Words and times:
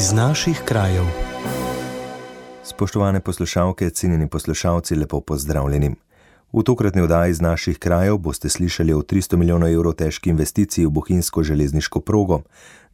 iz 0.00 0.12
naših 0.12 0.62
krajev. 0.64 1.04
Spoštovane 2.64 3.20
poslušalke, 3.20 3.90
cenjeni 3.90 4.28
poslušalci, 4.28 4.94
lepo 4.94 5.20
pozdravljeni. 5.20 5.90
V 6.52 6.62
tokratni 6.62 7.02
oddaji 7.02 7.30
iz 7.30 7.40
naših 7.40 7.78
krajev 7.78 8.16
boste 8.16 8.48
slišali 8.48 8.92
o 8.92 9.02
300 9.02 9.36
milijonov 9.36 9.68
evrov 9.68 9.92
težki 9.92 10.30
investiciji 10.30 10.86
v 10.86 10.90
bohinjsko 10.90 11.42
železniško 11.42 12.00
progo, 12.00 12.40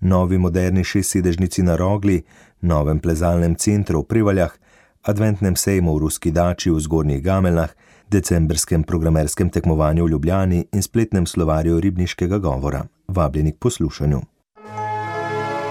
novi 0.01 0.39
moderni 0.39 0.85
šestsedežnici 0.85 1.63
na 1.63 1.77
Rogli, 1.77 2.23
novem 2.61 2.99
plezalnem 2.99 3.55
centru 3.55 4.01
v 4.01 4.05
Privaljah, 4.05 4.59
adventnem 5.03 5.57
sejmu 5.57 5.95
v 5.95 5.99
Ruski 5.99 6.31
dači 6.31 6.71
v 6.71 6.81
Zgornjih 6.81 7.23
Gameljah, 7.23 7.71
decembrskem 8.11 8.83
programerskem 8.83 9.51
tekmovanju 9.51 10.05
v 10.05 10.11
Ljubljani 10.11 10.67
in 10.73 10.83
spletnem 10.83 11.27
slovarju 11.27 11.81
ribniškega 11.81 12.39
govora. 12.39 12.87
Vabljeni 13.09 13.53
k 13.53 13.59
poslušanju. 13.59 14.36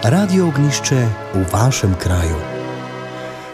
Radio 0.07 0.47
ognišče 0.47 0.95
v 1.33 1.45
vašem 1.53 1.95
kraju. 1.99 2.35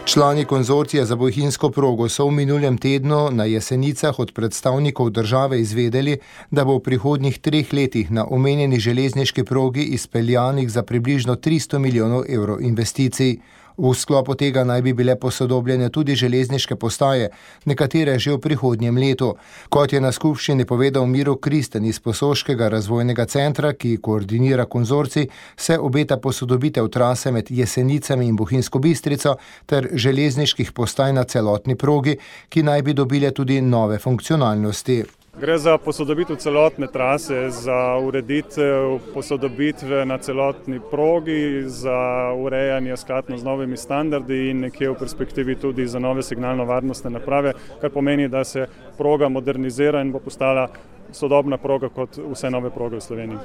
Člani 0.04 0.44
konzorcija 0.44 1.04
za 1.04 1.16
bohinjsko 1.16 1.70
progo 1.70 2.08
so 2.08 2.26
v 2.26 2.30
minulem 2.30 2.78
tednu 2.78 3.30
na 3.30 3.44
jesenicah 3.44 4.18
od 4.18 4.32
predstavnikov 4.34 5.10
države 5.10 5.60
izvedeli, 5.60 6.18
da 6.50 6.64
bo 6.64 6.76
v 6.76 6.82
prihodnjih 6.82 7.38
treh 7.38 7.72
letih 7.72 8.10
na 8.10 8.26
omenjeni 8.28 8.80
železniški 8.80 9.44
progi 9.44 9.82
izpeljanih 9.82 10.70
za 10.70 10.82
približno 10.82 11.36
300 11.36 11.78
milijonov 11.78 12.24
evrov 12.28 12.60
investicij. 12.60 13.38
V 13.76 13.94
sklopu 13.94 14.34
tega 14.34 14.64
naj 14.64 14.82
bi 14.82 14.92
bile 14.92 15.16
posodobljene 15.16 15.88
tudi 15.88 16.14
železniške 16.14 16.76
postaje, 16.76 17.30
nekatere 17.64 18.18
že 18.18 18.32
v 18.32 18.40
prihodnjem 18.40 18.98
letu. 18.98 19.34
Kot 19.68 19.92
je 19.92 20.00
na 20.00 20.12
skupščini 20.12 20.64
povedal 20.64 21.06
Miro 21.06 21.36
Kristen 21.36 21.84
iz 21.84 22.00
Posoškega 22.00 22.68
razvojnega 22.68 23.26
centra, 23.26 23.72
ki 23.72 23.96
koordinira 24.02 24.66
konzorci, 24.66 25.28
se 25.56 25.78
obeta 25.78 26.16
posodobitev 26.16 26.88
trase 26.88 27.32
med 27.32 27.50
Jesenicami 27.50 28.28
in 28.28 28.36
Bohinsko 28.36 28.78
bistrico 28.78 29.36
ter 29.66 29.88
železniških 29.94 30.72
postaj 30.72 31.12
na 31.12 31.24
celotni 31.24 31.76
progi, 31.76 32.18
ki 32.48 32.62
naj 32.62 32.82
bi 32.82 32.94
dobile 32.94 33.30
tudi 33.30 33.60
nove 33.60 33.98
funkcionalnosti. 33.98 35.21
Gre 35.40 35.58
za 35.58 35.78
posodobitev 35.78 36.36
celotne 36.36 36.86
trase, 36.92 37.50
za 37.50 37.96
ureditev 37.96 38.98
posodobitve 39.14 40.04
na 40.04 40.18
celotni 40.18 40.80
progi, 40.90 41.62
za 41.66 42.32
urejanje 42.36 42.96
skladno 42.96 43.38
z 43.38 43.44
novimi 43.44 43.76
standardi 43.76 44.50
in 44.50 44.60
nekje 44.60 44.90
v 44.90 44.98
perspektivi 44.98 45.56
tudi 45.56 45.86
za 45.86 45.98
nove 45.98 46.22
signalno-varnostne 46.22 47.10
naprave, 47.10 47.54
kar 47.80 47.90
pomeni, 47.90 48.28
da 48.28 48.44
se 48.44 48.66
proga 48.98 49.28
modernizira 49.28 50.02
in 50.02 50.12
bo 50.12 50.20
postala 50.20 50.68
sodobna 51.12 51.56
proga 51.56 51.88
kot 51.88 52.18
vse 52.32 52.50
nove 52.50 52.70
proge 52.70 52.96
v 52.96 53.00
Sloveniji. 53.00 53.38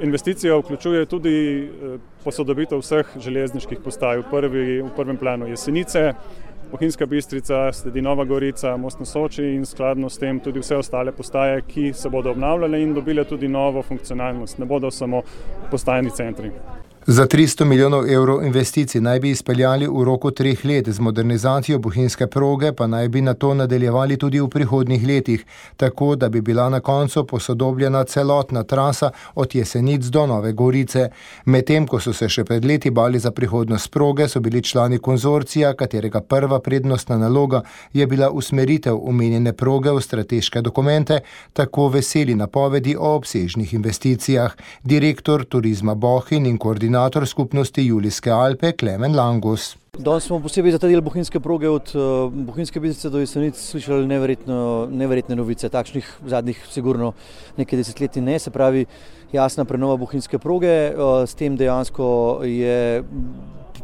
Investicija 0.00 0.56
vključuje 0.56 1.06
tudi 1.06 1.34
eh, 1.64 1.98
posodobitev 2.24 2.78
vseh 2.78 3.06
železniških 3.18 3.78
postaj, 3.84 4.22
v, 4.22 4.30
prvi, 4.30 4.82
v 4.82 4.90
prvem 4.96 5.16
planu 5.16 5.50
jesenice, 5.50 6.12
Bohinjska 6.70 7.06
bistrica, 7.06 7.72
sledi 7.72 8.02
Nova 8.02 8.24
Gorica, 8.24 8.76
Most 8.76 8.98
na 8.98 9.04
Soči 9.04 9.44
in 9.54 9.64
skladno 9.66 10.08
s 10.08 10.18
tem 10.18 10.40
tudi 10.40 10.60
vse 10.60 10.76
ostale 10.76 11.12
postaje, 11.12 11.62
ki 11.66 11.92
se 11.92 12.08
bodo 12.08 12.30
obnavljale 12.30 12.82
in 12.82 12.92
dobile 12.94 13.24
tudi 13.24 13.48
novo 13.48 13.82
funkcionalnost, 13.82 14.58
ne 14.58 14.66
bodo 14.66 14.90
samo 14.90 15.22
postajni 15.70 16.10
centri. 16.10 16.50
Za 17.10 17.26
300 17.26 17.64
milijonov 17.64 18.10
evrov 18.10 18.42
investicij 18.44 19.00
naj 19.00 19.20
bi 19.20 19.30
izpeljali 19.30 19.86
v 19.86 20.04
roku 20.04 20.30
treh 20.30 20.64
let, 20.64 20.88
z 20.88 21.00
modernizacijo 21.00 21.78
bohinjske 21.78 22.26
proge 22.26 22.72
pa 22.72 22.86
naj 22.86 23.08
bi 23.08 23.20
na 23.20 23.34
to 23.34 23.54
nadaljevali 23.54 24.16
tudi 24.16 24.40
v 24.40 24.48
prihodnih 24.48 25.06
letih, 25.06 25.44
tako 25.76 26.16
da 26.16 26.28
bi 26.28 26.40
bila 26.40 26.68
na 26.68 26.80
koncu 26.80 27.24
posodobljena 27.26 28.04
celotna 28.04 28.62
trasa 28.62 29.10
od 29.34 29.54
Jesenic 29.54 30.04
do 30.04 30.26
Nove 30.26 30.52
Gorice. 30.52 31.08
Medtem, 31.44 31.86
ko 31.86 32.00
so 32.00 32.12
se 32.12 32.28
še 32.28 32.44
pred 32.44 32.64
leti 32.64 32.90
bali 32.90 33.18
za 33.18 33.30
prihodnost 33.30 33.90
proge, 33.90 34.28
so 34.28 34.40
bili 34.40 34.62
člani 34.62 34.98
konzorcija, 34.98 35.72
katerega 35.74 36.20
prva 36.20 36.60
prednostna 36.60 37.16
naloga 37.18 37.62
je 37.92 38.06
bila 38.06 38.30
usmeritev 38.30 39.00
omenjene 39.08 39.52
proge 39.52 39.96
v 39.96 40.00
strateške 40.00 40.60
dokumente, 40.60 41.20
tako 41.52 41.88
veseli 41.88 42.34
napovedi 42.34 42.96
o 42.96 43.14
obsežnih 43.16 43.74
investicijah. 43.74 44.52
Direktor 44.84 45.44
turizma 45.44 45.94
Bohin 45.94 46.46
in 46.46 46.58
koordinator 46.58 46.97
koordinator 46.98 47.26
skupnosti 47.26 47.82
Julijske 47.86 48.30
Alpe 48.30 48.72
Klemen 48.72 49.14
Langus. 49.16 49.76
Danes 49.98 50.24
smo 50.26 50.40
posebej 50.42 50.72
za 50.74 50.78
ta 50.82 50.88
del 50.90 51.00
bohinjske 51.00 51.38
proge 51.40 51.68
od 51.70 51.92
uh, 51.94 52.32
bohinjske 52.32 52.80
bizice 52.80 53.10
do 53.10 53.20
jesenic 53.22 53.54
slišali 53.54 54.06
neverjetne 54.06 55.36
novice, 55.36 55.68
takšnih 55.70 56.08
zadnjih 56.26 56.58
sigurno 56.70 57.12
nekaj 57.56 57.78
desetletij 57.78 58.22
ne, 58.22 58.38
se 58.38 58.50
pravi 58.50 58.84
jasna 59.32 59.64
prenova 59.64 59.96
bohinjske 59.96 60.38
proge, 60.42 60.74
uh, 60.90 61.22
s 61.22 61.38
tem 61.38 61.56
dejansko 61.56 62.08
je 62.42 63.04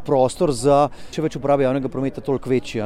prostor 0.05 0.51
za 0.53 0.89
še 1.15 1.23
več 1.23 1.39
uporabe 1.39 1.69
javnega 1.69 1.89
prometa 1.89 2.21
toliko 2.21 2.51
večji. 2.51 2.83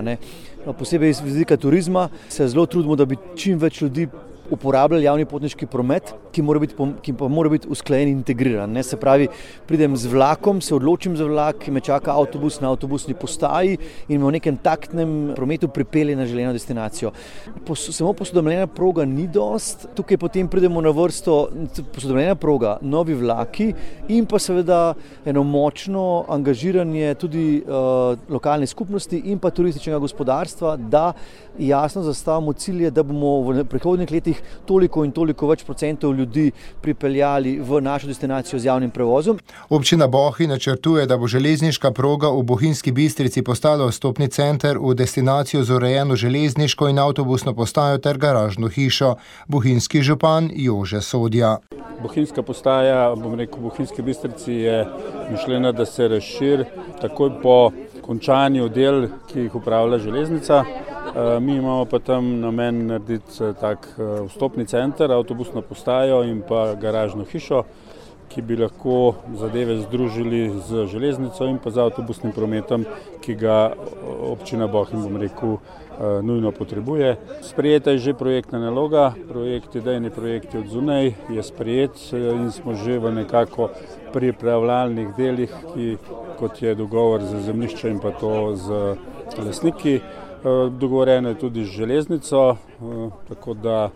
No, 0.67 0.77
posebej 0.77 1.17
iz 1.17 1.25
vidika 1.25 1.57
turizma 1.57 2.09
se 2.29 2.49
zelo 2.49 2.67
trudimo, 2.67 2.97
da 3.01 3.09
bi 3.09 3.17
čim 3.37 3.59
več 3.59 3.81
ljudi 3.81 4.11
uporabljali 4.51 5.05
javni 5.05 5.25
potniški 5.29 5.67
promet, 5.67 6.15
ki, 6.33 6.43
mora 6.43 6.61
biti, 6.63 6.75
ki 7.03 7.13
pa 7.19 7.29
mora 7.29 7.51
biti 7.53 7.69
usklajen 7.71 8.09
in 8.09 8.19
integriran. 8.19 8.73
Ne? 8.73 8.83
Se 8.83 8.97
pravi, 9.01 9.29
pridem 9.67 9.97
z 9.97 10.11
vlakom, 10.13 10.61
se 10.65 10.75
odločim 10.75 11.17
za 11.17 11.27
vlak, 11.29 11.61
ki 11.65 11.75
me 11.75 11.83
čaka 11.85 12.15
avtobus 12.15 12.61
na 12.61 12.73
avtobusni 12.73 13.15
postaji 13.19 13.79
in 14.09 14.21
me 14.21 14.27
v 14.27 14.35
nekem 14.39 14.57
taktnem 14.57 15.33
prometu 15.37 15.69
pripelje 15.69 16.17
na 16.17 16.27
želeno 16.27 16.53
destinacijo. 16.57 17.13
Pos, 17.67 17.89
samo 17.97 18.13
posodobljena 18.13 18.67
proga 18.67 19.05
ni 19.05 19.27
dost, 19.29 19.89
tukaj 19.95 20.19
potem 20.19 20.49
pridemo 20.49 20.81
na 20.85 20.93
vrsto 20.95 21.39
posodobljena 21.95 22.35
proga, 22.35 22.77
novi 22.81 23.15
vlaki 23.15 23.73
in 24.09 24.27
pa 24.27 24.39
seveda 24.39 24.95
eno 25.27 25.43
močno 25.43 26.25
angažiranje 26.29 27.15
tudi 27.15 27.63
uh, 27.63 28.19
lokalne 28.29 28.67
skupnosti 28.67 29.23
in 29.25 29.39
pa 29.39 29.51
turističnega 29.51 29.99
gospodarstva, 29.99 30.77
da 30.77 31.13
jasno 31.59 32.03
zastavimo 32.03 32.53
cilje, 32.53 32.91
da 32.91 33.03
bomo 33.03 33.41
v 33.41 33.65
prihodnjih 33.65 34.11
letih 34.11 34.43
toliko 34.67 35.05
in 35.05 35.13
toliko 35.13 35.49
več 35.49 35.65
procentov 35.65 36.15
ljudi 36.15 36.51
pripeljali 36.83 37.59
v 37.61 37.81
našo 37.81 38.07
destinacijo 38.07 38.59
z 38.59 38.65
javnim 38.65 38.91
prevozom. 38.91 39.39
Občina 39.69 40.07
Bohi 40.07 40.47
načrtuje, 40.47 41.07
da 41.07 41.17
bo 41.17 41.27
železniška 41.27 41.91
proga 41.91 42.31
v 42.31 42.43
Bohinjski 42.43 42.93
bistrici 42.93 43.43
postala 43.43 43.89
vstopni 43.89 44.29
center 44.29 44.79
v 44.79 44.95
destinacijo 44.95 45.65
z 45.65 45.75
urejeno 45.75 46.17
železniško 46.17 46.89
in 46.89 46.99
avtobusno 46.99 47.55
postajo 47.55 47.99
ter 47.99 48.19
garažno 48.19 48.69
hišo. 48.69 49.15
Bohinjski 49.47 50.03
župan 50.03 50.51
Jože 50.55 51.01
Sodja. 51.01 51.59
Bohinjska 52.03 52.43
postaja, 52.43 53.15
bom 53.15 53.35
rekel, 53.35 53.59
v 53.59 53.63
Bohinjski 53.63 54.03
bistrici 54.03 54.53
je 54.53 54.87
mišljena, 55.31 55.73
da 55.73 55.87
se 55.87 56.09
razširi 56.09 56.65
takoj 57.01 57.41
po 57.43 57.71
končanju 58.03 58.69
del, 58.69 59.09
ki 59.29 59.49
jih 59.49 59.55
upravlja 59.55 59.99
železnica. 59.99 60.65
Eh, 61.19 61.41
mi 61.41 61.55
imamo 61.55 61.85
pa 61.85 61.99
tam 61.99 62.41
namen 62.41 62.87
narediti 62.87 63.45
eh, 63.45 63.53
tak 63.61 63.89
eh, 63.99 64.27
vstopni 64.29 64.67
center, 64.67 65.11
avtobusno 65.11 65.63
postajo 65.63 66.23
in 66.23 66.43
pa 66.49 66.75
garažno 66.75 67.25
hišo, 67.25 67.65
ki 68.29 68.43
bi 68.43 68.57
lahko 68.57 69.15
zadeve 69.35 69.81
združili 69.81 70.61
z 70.69 70.85
železnico 70.87 71.49
in 71.51 71.59
pa 71.59 71.71
z 71.71 71.83
avtobusnim 71.83 72.33
prometom, 72.33 72.85
ki 73.21 73.35
ga 73.35 73.73
občina 74.31 74.69
Bohin, 74.69 75.03
bom 75.03 75.17
rekel, 75.17 75.57
nujno 76.23 76.53
potrebuje. 76.53 77.17
Sprejeta 77.43 77.91
je 77.91 77.99
že 77.99 78.15
projektna 78.15 78.61
naloga, 78.61 79.15
projekt, 79.29 79.75
idejni 79.75 80.11
projekt 80.11 80.55
od 80.55 80.69
zunaj 80.71 81.15
je 81.35 81.43
sprejet 81.43 81.99
in 82.13 82.53
smo 82.53 82.77
že 82.79 82.99
v 82.99 83.11
nekako 83.11 83.71
pripravljalnih 84.13 85.09
delih, 85.17 85.51
ki, 85.75 85.97
kot 86.39 86.63
je 86.63 86.75
dogovor 86.75 87.27
za 87.27 87.41
zemljišče 87.41 87.91
in 87.91 87.99
pa 87.99 88.15
to 88.15 88.55
z 88.55 88.95
lesniki. 89.43 90.01
Eh, 90.45 90.71
dogovorjeno 90.71 91.29
je 91.29 91.39
tudi 91.39 91.65
z 91.65 91.69
železnico, 91.69 92.51
eh, 92.51 93.11
tako 93.29 93.55
da 93.55 93.91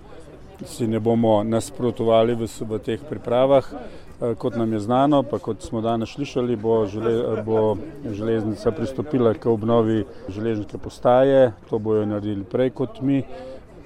si 0.65 0.87
ne 0.87 1.01
bomo 1.01 1.45
nasprotovali 1.45 2.35
v, 2.35 2.49
v 2.61 2.79
teh 2.79 3.01
pripravah. 3.11 3.69
Eh, 3.73 4.35
kot 4.35 4.57
nam 4.57 4.73
je 4.73 4.81
znano, 4.81 5.23
pa 5.23 5.39
kot 5.39 5.63
smo 5.63 5.81
danes 5.81 6.11
slišali, 6.11 6.57
bo, 6.57 6.87
žele, 6.87 7.43
bo 7.47 7.77
železnica 8.11 8.71
pristopila 8.71 9.35
k 9.35 9.47
obnovi 9.47 10.05
železniške 10.29 10.79
postaje, 10.79 11.53
to 11.71 11.79
bojo 11.79 12.07
naredili 12.07 12.45
prej 12.45 12.71
kot 12.71 13.01
mi. 13.01 13.23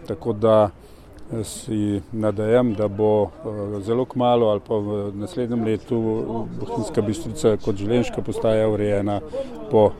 Tako 0.07 0.33
da 0.33 0.71
si 1.43 2.01
nadajem, 2.13 2.75
da 2.75 2.89
bo 2.89 3.29
zelo 3.83 4.05
kmalo 4.05 4.47
ali 4.47 4.61
pa 4.69 4.75
v 4.75 5.13
naslednjem 5.15 5.65
letu 5.65 5.99
Bohinjska 6.61 7.03
bistrica 7.03 7.57
kot 7.57 7.77
železniška 7.77 8.23
postaja 8.23 8.69
urejena 8.69 9.21
po 9.71 9.91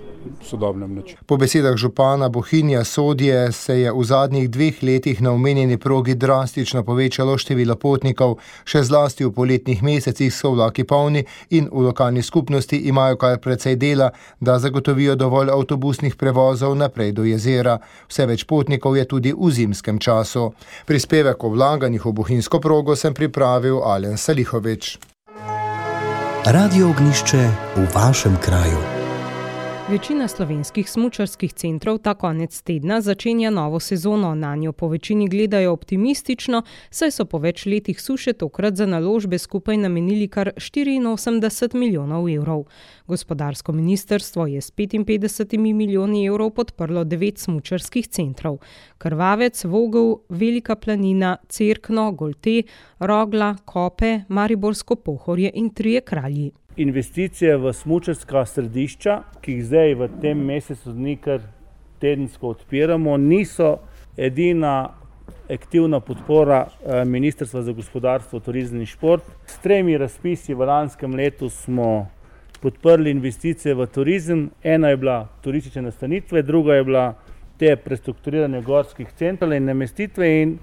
sodobnem 0.43 0.95
načinu. 0.95 1.19
Po 1.27 1.37
besedah 1.37 1.77
župana 1.77 2.29
Bohinja 2.29 2.85
Sodje 2.85 3.53
se 3.53 3.81
je 3.81 3.93
v 3.93 4.05
zadnjih 4.05 4.51
dveh 4.51 4.83
letih 4.83 5.23
na 5.23 5.33
omenjeni 5.33 5.79
progi 5.79 6.15
drastično 6.15 6.83
povečalo 6.85 7.39
število 7.39 7.77
potnikov, 7.77 8.39
še 8.65 8.83
zlasti 8.83 9.25
v 9.25 9.33
poletnih 9.33 9.83
mesecih 9.83 10.35
so 10.35 10.53
vlaki 10.55 10.85
polni 10.85 11.25
in 11.51 11.69
v 11.73 11.87
lokalni 11.89 12.23
skupnosti 12.23 12.77
imajo 12.77 13.17
kar 13.17 13.39
precej 13.39 13.77
dela, 13.77 14.11
da 14.41 14.59
zagotovijo 14.59 15.17
dovolj 15.17 15.51
avtobusnih 15.51 16.17
prevozov 16.17 16.77
naprej 16.77 17.13
do 17.13 17.25
jezera. 17.25 17.79
Vse 18.09 18.27
več 18.27 18.45
potnikov 18.45 18.97
je 18.97 19.05
tudi 19.05 19.33
v 19.33 19.51
zimskem 19.51 19.99
času. 19.99 20.53
Prispevek 20.87 21.45
o 21.45 21.53
vlaganjih 21.55 22.07
v 22.07 22.13
bohinjsko 22.13 22.61
progo 22.61 22.97
sem 22.97 23.15
pripravil 23.15 23.83
Alen 23.85 24.17
Salihovič. 24.17 24.99
Radio 26.47 26.95
ognišče 26.95 27.43
v 27.77 27.89
vašem 27.95 28.37
kraju. 28.39 28.96
Večina 29.87 30.29
slovenskih 30.29 30.91
smučarskih 30.91 31.53
centrov 31.53 31.99
ta 32.03 32.15
konec 32.19 32.63
tedna 32.63 33.01
začenja 33.01 33.51
novo 33.51 33.81
sezono. 33.81 34.35
Na 34.35 34.57
njo 34.57 34.73
po 34.73 34.89
večini 34.89 35.29
gledajo 35.29 35.73
optimistično, 35.73 36.63
saj 36.91 37.11
so 37.11 37.25
po 37.25 37.39
več 37.39 37.67
letih 37.67 38.01
suše 38.03 38.33
tokrat 38.33 38.75
za 38.75 38.87
naložbe 38.87 39.39
skupaj 39.39 39.77
namenili 39.77 40.27
kar 40.29 40.51
84 40.57 41.79
milijonov 41.79 42.27
evrov. 42.29 42.65
Gospodarsko 43.07 43.73
ministrstvo 43.73 44.47
je 44.47 44.61
s 44.61 44.73
55 44.73 45.57
milijoni 45.59 46.27
evrov 46.27 46.51
podprlo 46.51 47.05
devet 47.05 47.39
smučarskih 47.39 48.09
centrov: 48.09 48.59
Krvavec, 48.99 49.65
Vogel, 49.65 50.17
Velika 50.29 50.75
planina, 50.75 51.37
Cerkno, 51.49 52.13
Golte, 52.13 52.63
Rogla, 52.99 53.57
Kope, 53.65 54.21
Mariborsko 54.29 54.97
pohorje 54.97 55.51
in 55.55 55.71
Trije 55.71 56.01
kralji 56.01 56.53
investicije 56.77 57.57
v 57.57 57.73
smočarska 57.73 58.45
središča, 58.47 59.23
ki 59.41 59.53
jih 59.53 59.65
zdaj 59.65 59.95
v 59.95 60.09
tem 60.21 60.45
mesecu 60.45 60.93
dni 60.93 61.17
kar 61.17 61.41
tedensko 62.01 62.53
odpiramo, 62.53 63.17
niso 63.17 63.79
edina 64.17 64.91
aktivna 65.51 66.01
podpora 66.01 66.67
eh, 66.67 67.05
Ministrstva 67.05 67.63
za 67.63 67.73
gospodarstvo, 67.73 68.41
turizem 68.41 68.81
in 68.81 68.87
šport. 68.87 69.23
S 69.47 69.59
tremi 69.63 69.99
razpisi 69.99 70.55
v 70.55 70.67
lanskem 70.67 71.15
letu 71.15 71.49
smo 71.49 72.09
podprli 72.61 73.11
investicije 73.11 73.75
v 73.75 73.87
turizem. 73.87 74.51
Ena 74.63 74.89
je 74.89 74.97
bila 74.97 75.29
turistične 75.43 75.83
nastanitve, 75.83 76.43
druga 76.43 76.75
je 76.75 76.85
bila 76.85 77.15
te 77.59 77.77
prestrukturiranje 77.77 78.61
gorskih 78.63 79.09
centrov 79.17 79.53
in 79.53 79.65
namestitve. 79.65 80.43
In 80.43 80.59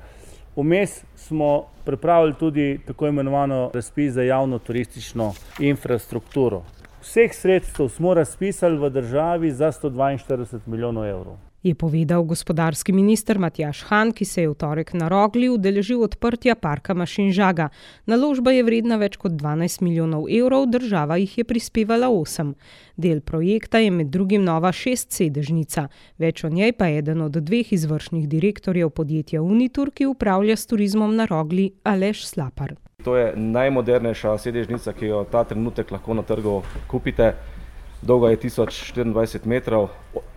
Vmes 0.56 1.04
smo 1.16 1.66
pripravili 1.86 2.34
tudi 2.34 2.80
tako 2.88 3.08
imenovano 3.08 3.72
razpis 3.74 4.14
za 4.14 4.24
javno 4.24 4.60
turistično 4.60 5.34
infrastrukturo. 5.60 6.62
Vseh 7.02 7.34
sredstev 7.34 7.90
smo 7.90 8.14
razpisali 8.14 8.78
v 8.78 8.90
državi 8.90 9.52
za 9.52 9.72
142 9.72 10.60
milijonov 10.66 11.06
evrov 11.06 11.53
je 11.64 11.76
povedal 11.76 12.24
gospodarski 12.24 12.92
minister 12.92 13.40
Matjaš 13.40 13.84
Han, 13.88 14.12
ki 14.12 14.26
se 14.26 14.42
je 14.42 14.50
v 14.50 14.56
torek 14.56 14.94
na 14.94 15.08
Rogli 15.08 15.50
udeležil 15.50 16.04
odprtja 16.04 16.56
parka 16.56 16.94
Mašin 16.94 17.32
Žaga. 17.32 17.70
Naložba 18.06 18.52
je 18.52 18.64
vredna 18.64 19.00
več 19.00 19.16
kot 19.18 19.32
12 19.32 19.82
milijonov 19.82 20.28
evrov, 20.28 20.68
država 20.68 21.18
jih 21.18 21.38
je 21.38 21.44
prispevala 21.48 22.12
8. 22.12 22.54
Del 22.98 23.22
projekta 23.22 23.80
je 23.80 23.92
med 23.92 24.12
drugim 24.12 24.44
nova 24.44 24.72
šest 24.72 25.16
sedežnica, 25.16 25.88
več 26.20 26.44
o 26.44 26.50
njej 26.50 26.76
pa 26.78 26.92
je 26.92 27.00
eden 27.00 27.22
od 27.22 27.40
dveh 27.40 27.74
izvršnih 27.74 28.28
direktorjev 28.30 28.90
podjetja 28.90 29.42
Unitur, 29.42 29.92
ki 29.92 30.12
upravlja 30.12 30.58
s 30.58 30.68
turizmom 30.68 31.16
na 31.16 31.26
Rogli 31.26 31.72
Aleš 31.84 32.28
Slapar. 32.28 32.76
To 33.04 33.16
je 33.18 33.34
najmodernejša 33.36 34.38
sedežnica, 34.38 34.94
ki 34.94 35.06
jo 35.06 35.24
ta 35.32 35.44
trenutek 35.44 35.92
lahko 35.92 36.14
na 36.14 36.24
trgu 36.24 36.62
kupite 36.88 37.34
dolga 38.04 38.30
je 38.30 38.38
1024 38.38 39.46
metrov, 39.46 39.88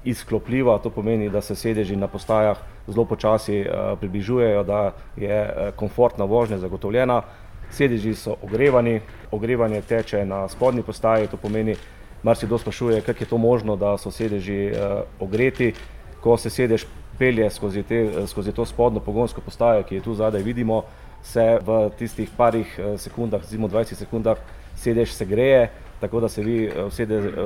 izklopljiva, 0.05 0.79
to 0.79 0.91
pomeni, 0.91 1.29
da 1.31 1.41
se 1.41 1.55
sedeži 1.55 1.97
na 1.97 2.07
postajah 2.07 2.59
zelo 2.87 3.05
počasi 3.05 3.61
uh, 3.61 3.99
približujejo, 3.99 4.63
da 4.65 4.93
je 5.17 5.43
uh, 5.43 5.75
komfortna 5.77 6.25
vožnja 6.25 6.59
zagotovljena. 6.59 7.23
Sedeži 7.71 8.15
so 8.15 8.37
ogrevani, 8.43 9.01
ogrevanje 9.31 9.83
teče 9.83 10.25
na 10.25 10.49
spodnji 10.49 10.83
postaji, 10.83 11.27
to 11.27 11.37
pomeni, 11.37 11.75
marsikdo 12.23 12.59
sprašuje, 12.59 13.01
kako 13.01 13.25
je 13.25 13.29
to 13.29 13.39
možno, 13.39 13.77
da 13.77 13.97
so 13.99 14.11
sedeži 14.11 14.71
uh, 14.71 15.03
ogreti. 15.21 15.73
Ko 16.21 16.37
se 16.37 16.51
sedež 16.51 16.87
pelje 17.19 17.51
skozi, 17.51 17.83
te, 17.83 18.27
skozi 18.27 18.53
to 18.53 18.65
spodnjo 18.67 19.01
pogonsko 19.01 19.41
postajo, 19.41 19.83
ki 19.83 19.95
je 19.95 20.01
tu 20.01 20.15
zadaj, 20.15 20.43
vidimo, 20.43 20.85
se 21.23 21.59
v 21.67 21.91
tistih 21.99 22.31
parih 22.37 22.79
sekundah, 22.99 23.43
zimo 23.45 23.69
20 23.69 23.95
sekundah, 23.95 24.39
sedež 24.77 25.11
se 25.13 25.25
greje 25.25 25.71
tako 26.01 26.21
da 26.21 26.29
se 26.29 26.43
vi 26.43 26.65
eh, 26.65 26.85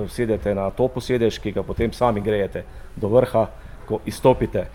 usedete 0.05 0.55
na 0.55 0.71
to 0.71 0.89
posedež, 0.89 1.39
ki 1.39 1.53
ga 1.53 1.63
potem 1.63 1.93
sami 1.93 2.21
grejete 2.21 2.65
do 2.97 3.09
vrha, 3.09 3.47
ko 3.89 4.01
izstopite. 4.07 4.67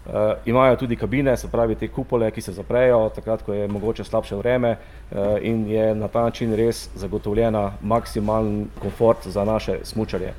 Uh, 0.00 0.14
imajo 0.44 0.76
tudi 0.76 0.96
kabine, 0.96 1.36
se 1.36 1.48
pravi 1.48 1.74
te 1.74 1.88
kupole, 1.88 2.30
ki 2.30 2.40
se 2.40 2.52
zaprejo, 2.56 3.10
takrat, 3.14 3.42
ko 3.42 3.52
je 3.52 3.68
mogoče 3.68 4.04
slabše 4.04 4.36
vreme 4.36 4.70
uh, 4.72 5.18
in 5.42 5.66
je 5.68 5.94
na 5.94 6.08
ta 6.08 6.22
način 6.22 6.54
res 6.56 6.88
zagotovljena 6.96 7.72
maksimalen 7.82 8.70
komfort 8.80 9.28
za 9.28 9.44
naše 9.44 9.78
smučarje. 9.84 10.32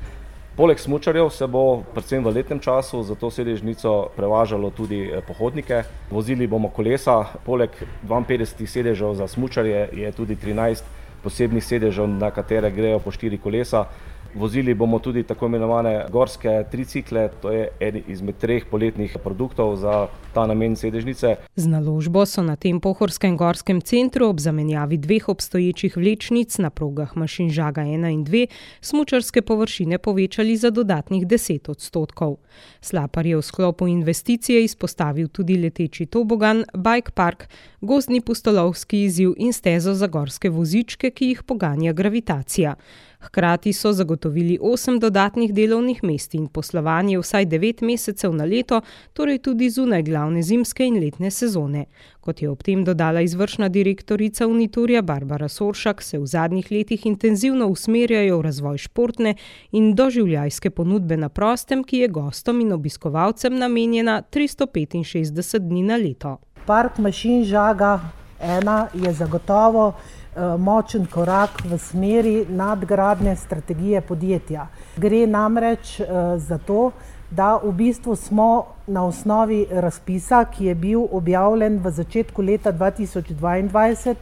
Poleg 0.56 0.78
smučarjev 0.78 1.30
se 1.30 1.46
bo 1.46 1.82
predvsem 1.94 2.24
v 2.24 2.34
letnem 2.34 2.58
času 2.60 3.02
za 3.02 3.14
to 3.14 3.30
sedežnico 3.30 4.08
prevažalo 4.16 4.70
tudi 4.70 5.12
pohodnike. 5.28 5.82
Vozili 6.10 6.46
bomo 6.46 6.68
kolesa, 6.68 7.24
poleg 7.46 7.70
52 8.08 8.66
sedežev 8.66 9.14
za 9.14 9.28
smučarje 9.28 9.88
je 9.92 10.12
tudi 10.12 10.36
13 10.36 10.82
posebnih 11.22 11.64
sedežev, 11.64 12.06
na 12.06 12.30
katere 12.30 12.70
grejo 12.70 12.98
po 12.98 13.10
štiri 13.14 13.38
kolesa. 13.38 13.86
Vozili 14.34 14.74
bomo 14.74 14.98
tudi 14.98 15.22
tako 15.22 15.46
imenovane 15.46 16.06
gorske 16.10 16.64
tricikle, 16.70 17.28
to 17.42 17.50
je 17.50 17.68
eden 17.80 18.02
izmed 18.08 18.36
treh 18.40 18.64
poletnih 18.70 19.16
produktov 19.24 19.76
za 19.76 20.06
ta 20.34 20.46
namen 20.46 20.76
sedežnice. 20.76 21.34
Z 21.56 21.66
naložbo 21.68 22.24
so 22.26 22.42
na 22.42 22.56
tem 22.56 22.80
pohorskem 22.80 23.36
gorskem 23.36 23.80
centru 23.80 24.28
ob 24.28 24.40
zamenjavi 24.40 24.96
dveh 24.96 25.28
obstoječih 25.28 25.96
vlečnic 25.96 26.58
na 26.58 26.70
progah 26.70 27.16
mašin 27.16 27.50
Žaga 27.50 27.82
1 27.82 28.12
in 28.12 28.24
2 28.24 28.46
smučarske 28.80 29.42
površine 29.42 29.98
povečali 29.98 30.56
za 30.56 30.70
dodatnih 30.70 31.26
10 31.26 31.70
odstotkov. 31.70 32.36
Slapar 32.80 33.26
je 33.26 33.36
v 33.36 33.42
sklopu 33.42 33.88
investicije 33.88 34.64
izpostavil 34.64 35.28
tudi 35.28 35.56
leteči 35.56 36.06
tobogan, 36.06 36.64
bike 36.74 37.12
park, 37.14 37.48
gozdni 37.80 38.20
pustolovski 38.20 39.04
izziv 39.04 39.34
in 39.36 39.52
stezo 39.52 39.94
za 39.94 40.06
gorske 40.06 40.50
vozičke, 40.50 41.10
ki 41.10 41.26
jih 41.26 41.42
poganja 41.42 41.92
gravitacija. 41.92 42.74
Hkrati 43.22 43.72
so 43.72 43.92
zagotovili 43.92 44.58
osem 44.60 44.98
dodatnih 44.98 45.54
delovnih 45.54 46.04
mest 46.04 46.34
in 46.34 46.48
poslovanje 46.48 47.18
vsaj 47.18 47.44
devet 47.46 47.80
mesecev 47.80 48.34
na 48.34 48.44
leto, 48.44 48.80
torej 49.12 49.38
tudi 49.38 49.70
zunaj 49.70 50.02
glavne 50.02 50.42
zimske 50.42 50.86
in 50.86 50.98
letne 51.00 51.30
sezone. 51.30 51.84
Kot 52.20 52.42
je 52.42 52.50
ob 52.50 52.62
tem 52.62 52.84
dodala 52.84 53.20
izvršna 53.20 53.68
direktorica 53.68 54.46
Uniturja 54.46 55.02
Barbara 55.02 55.48
Soršak, 55.48 56.02
se 56.02 56.18
v 56.18 56.26
zadnjih 56.26 56.70
letih 56.70 57.06
intenzivno 57.06 57.66
usmerjajo 57.66 58.38
v 58.38 58.42
razvoj 58.42 58.78
športne 58.78 59.34
in 59.72 59.94
doživljajske 59.94 60.70
ponudbe 60.70 61.16
na 61.16 61.28
prostem, 61.28 61.84
ki 61.84 61.98
je 61.98 62.08
gostom 62.08 62.60
in 62.60 62.72
obiskovalcem 62.72 63.58
namenjena 63.58 64.22
365 64.30 65.58
dni 65.58 65.82
na 65.82 65.96
leto. 65.96 66.36
Park 66.66 66.98
mašin 66.98 67.44
žaga 67.44 68.00
ena 68.42 68.88
je 68.94 69.12
zagotovo. 69.12 69.92
Eh, 70.32 70.56
močen 70.56 71.04
korak 71.06 71.60
v 71.64 71.76
smeri 71.78 72.46
nadgradnje 72.48 73.34
strategije 73.36 74.00
podjetja. 74.00 74.66
Gre 74.96 75.26
namreč 75.26 76.00
eh, 76.00 76.06
za 76.38 76.56
to, 76.58 76.92
da 77.30 77.60
v 77.60 77.72
bistvu 77.72 78.16
smo 78.16 78.64
na 78.86 79.04
osnovi 79.04 79.66
razpisa, 79.70 80.44
ki 80.44 80.70
je 80.70 80.74
bil 80.74 81.04
objavljen 81.12 81.76
v 81.84 81.90
začetku 81.90 82.42
leta 82.42 82.72
2022 82.72 84.14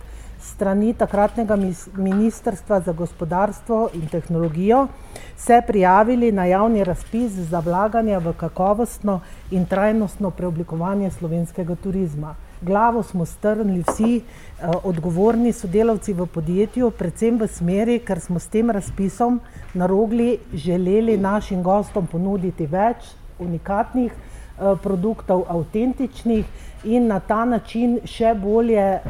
strani 0.42 0.94
takratnega 0.98 1.56
Ministrstva 1.94 2.80
za 2.80 2.92
gospodarstvo 2.92 3.88
in 3.94 4.08
tehnologijo, 4.08 4.88
se 5.36 5.62
prijavili 5.66 6.32
na 6.32 6.44
javni 6.44 6.84
razpis 6.84 7.32
za 7.32 7.60
vlaganje 7.60 8.18
v 8.18 8.32
kakovostno 8.32 9.20
in 9.50 9.66
trajnostno 9.66 10.30
preoblikovanje 10.30 11.10
slovenskega 11.10 11.76
turizma 11.76 12.34
glavo 12.60 13.02
smo 13.02 13.26
strnili 13.26 13.84
vsi 13.88 14.16
eh, 14.16 14.66
odgovorni 14.84 15.52
sodelavci 15.52 16.12
v 16.12 16.26
podjetju, 16.26 16.90
predvsem 16.90 17.38
v 17.38 17.48
smeri, 17.48 17.98
ker 17.98 18.20
smo 18.20 18.38
s 18.38 18.46
tem 18.46 18.70
razpisom 18.70 19.40
na 19.74 19.86
rogli 19.86 20.38
želeli 20.54 21.16
našim 21.18 21.62
gostom 21.62 22.06
ponuditi 22.06 22.66
več 22.66 23.12
unikatnih 23.38 24.12
eh, 24.12 24.74
produktov, 24.82 25.44
avtentičnih 25.48 26.44
in 26.84 27.06
na 27.06 27.20
ta 27.20 27.44
način 27.44 27.98
še 28.04 28.34
bolje 28.34 28.80
eh, 28.80 29.02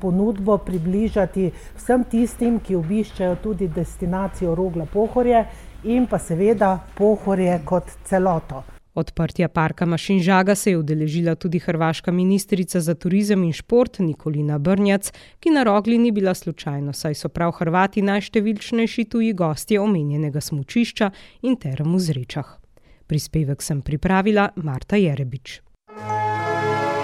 ponudbo 0.00 0.58
približati 0.58 1.50
vsem 1.76 2.04
tistim, 2.04 2.60
ki 2.60 2.76
obiščajo 2.76 3.36
tudi 3.42 3.68
destinacijo 3.68 4.54
Rogla 4.54 4.86
Pohorje 4.92 5.46
in 5.84 6.06
pa 6.06 6.18
seveda 6.18 6.78
Pohorje 6.94 7.60
kot 7.64 7.90
celoto. 8.04 8.73
Odprtja 8.94 9.48
parka 9.48 9.86
Mašin 9.86 10.22
Žaga 10.22 10.54
se 10.54 10.70
je 10.70 10.78
udeležila 10.78 11.34
tudi 11.34 11.58
hrvaška 11.58 12.12
ministrica 12.12 12.80
za 12.80 12.94
turizem 12.94 13.42
in 13.44 13.52
šport 13.52 13.98
Nikolina 13.98 14.58
Brnjac, 14.58 15.12
ki 15.40 15.50
na 15.50 15.62
rogli 15.62 15.98
ni 15.98 16.12
bila 16.12 16.34
slučajno, 16.34 16.92
saj 16.92 17.14
so 17.14 17.28
prav 17.28 17.52
Hrvati 17.52 18.02
najštevilčnejši 18.02 19.04
tuji 19.04 19.32
gostje 19.32 19.80
omenjenega 19.80 20.40
smučišča 20.40 21.10
in 21.42 21.56
terem 21.56 21.94
v 21.94 21.98
Zrečah. 21.98 22.58
Prispevek 23.06 23.62
sem 23.62 23.82
pripravila 23.82 24.48
Marta 24.56 24.96
Jerebič. 24.96 25.60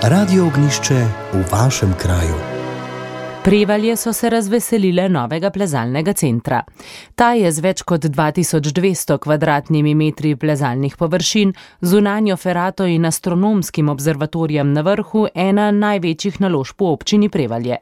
Radio 0.02 0.47
ognišče 0.47 1.04
v 1.32 1.44
vašem 1.52 1.94
kraju. 1.99 2.59
Prevalje 3.44 3.97
so 3.97 4.12
se 4.12 4.30
razveselile 4.30 5.09
novega 5.09 5.50
plezalnega 5.50 6.12
centra. 6.12 6.59
Ta 7.14 7.30
je 7.32 7.49
z 7.52 7.62
več 7.64 7.82
kot 7.88 8.04
2200 8.04 9.16
kvadratnimi 9.18 9.94
metri 9.97 10.35
plezalnih 10.37 10.97
površin, 11.00 11.54
zunanjo 11.80 12.37
ferato 12.37 12.85
in 12.85 13.09
astronomskim 13.09 13.88
observatorijem 13.88 14.73
na 14.73 14.82
vrhu 14.85 15.23
ena 15.35 15.70
največjih 15.73 16.37
naložb 16.44 16.85
v 16.85 16.90
občini 16.90 17.30
Prevalje. 17.32 17.78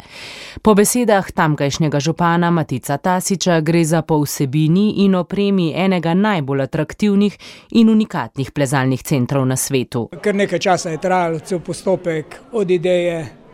Po 0.62 0.76
besedah 0.78 1.32
tamkajšnjega 1.34 2.00
župana 2.06 2.52
Matica 2.54 2.96
Tasiča 2.96 3.58
gre 3.60 3.82
za 3.84 4.02
po 4.02 4.20
vsebini 4.22 5.02
in 5.02 5.18
opremi 5.18 5.72
enega 5.74 6.14
najbolj 6.14 6.62
atraktivnih 6.68 7.38
in 7.82 7.90
unikatnih 7.90 8.54
plezalnih 8.54 9.02
centrov 9.02 9.46
na 9.46 9.56
svetu. 9.56 10.06
Kar 10.22 10.38
nekaj 10.38 10.58
časa 10.58 10.94
je 10.94 11.02
trajal 11.02 11.40
cel 11.40 11.58
postopek 11.58 12.38
od 12.52 12.70
ideje 12.70 13.47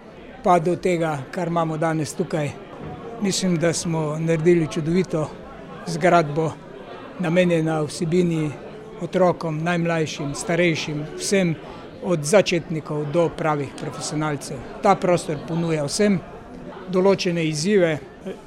pa 0.44 0.58
do 0.58 0.76
tega, 0.76 1.18
kar 1.30 1.48
imamo 1.48 1.76
danes 1.76 2.12
tukaj. 2.14 2.50
Mislim, 3.22 3.56
da 3.56 3.72
smo 3.72 4.18
naredili 4.18 4.68
čudovito 4.72 5.30
zgradbo, 5.86 6.52
namenjeno 7.18 7.84
vsebini 7.84 8.50
otrokom, 9.00 9.62
najmlajšim, 9.64 10.34
starejšim, 10.34 11.04
vsem 11.16 11.54
od 12.04 12.24
začetnikov 12.24 13.06
do 13.12 13.28
pravih 13.36 13.68
profesionalcev. 13.80 14.58
Ta 14.82 14.94
prostor 14.94 15.38
ponuja 15.48 15.86
vsem 15.88 16.18
določene 16.92 17.46
izzive 17.48 17.98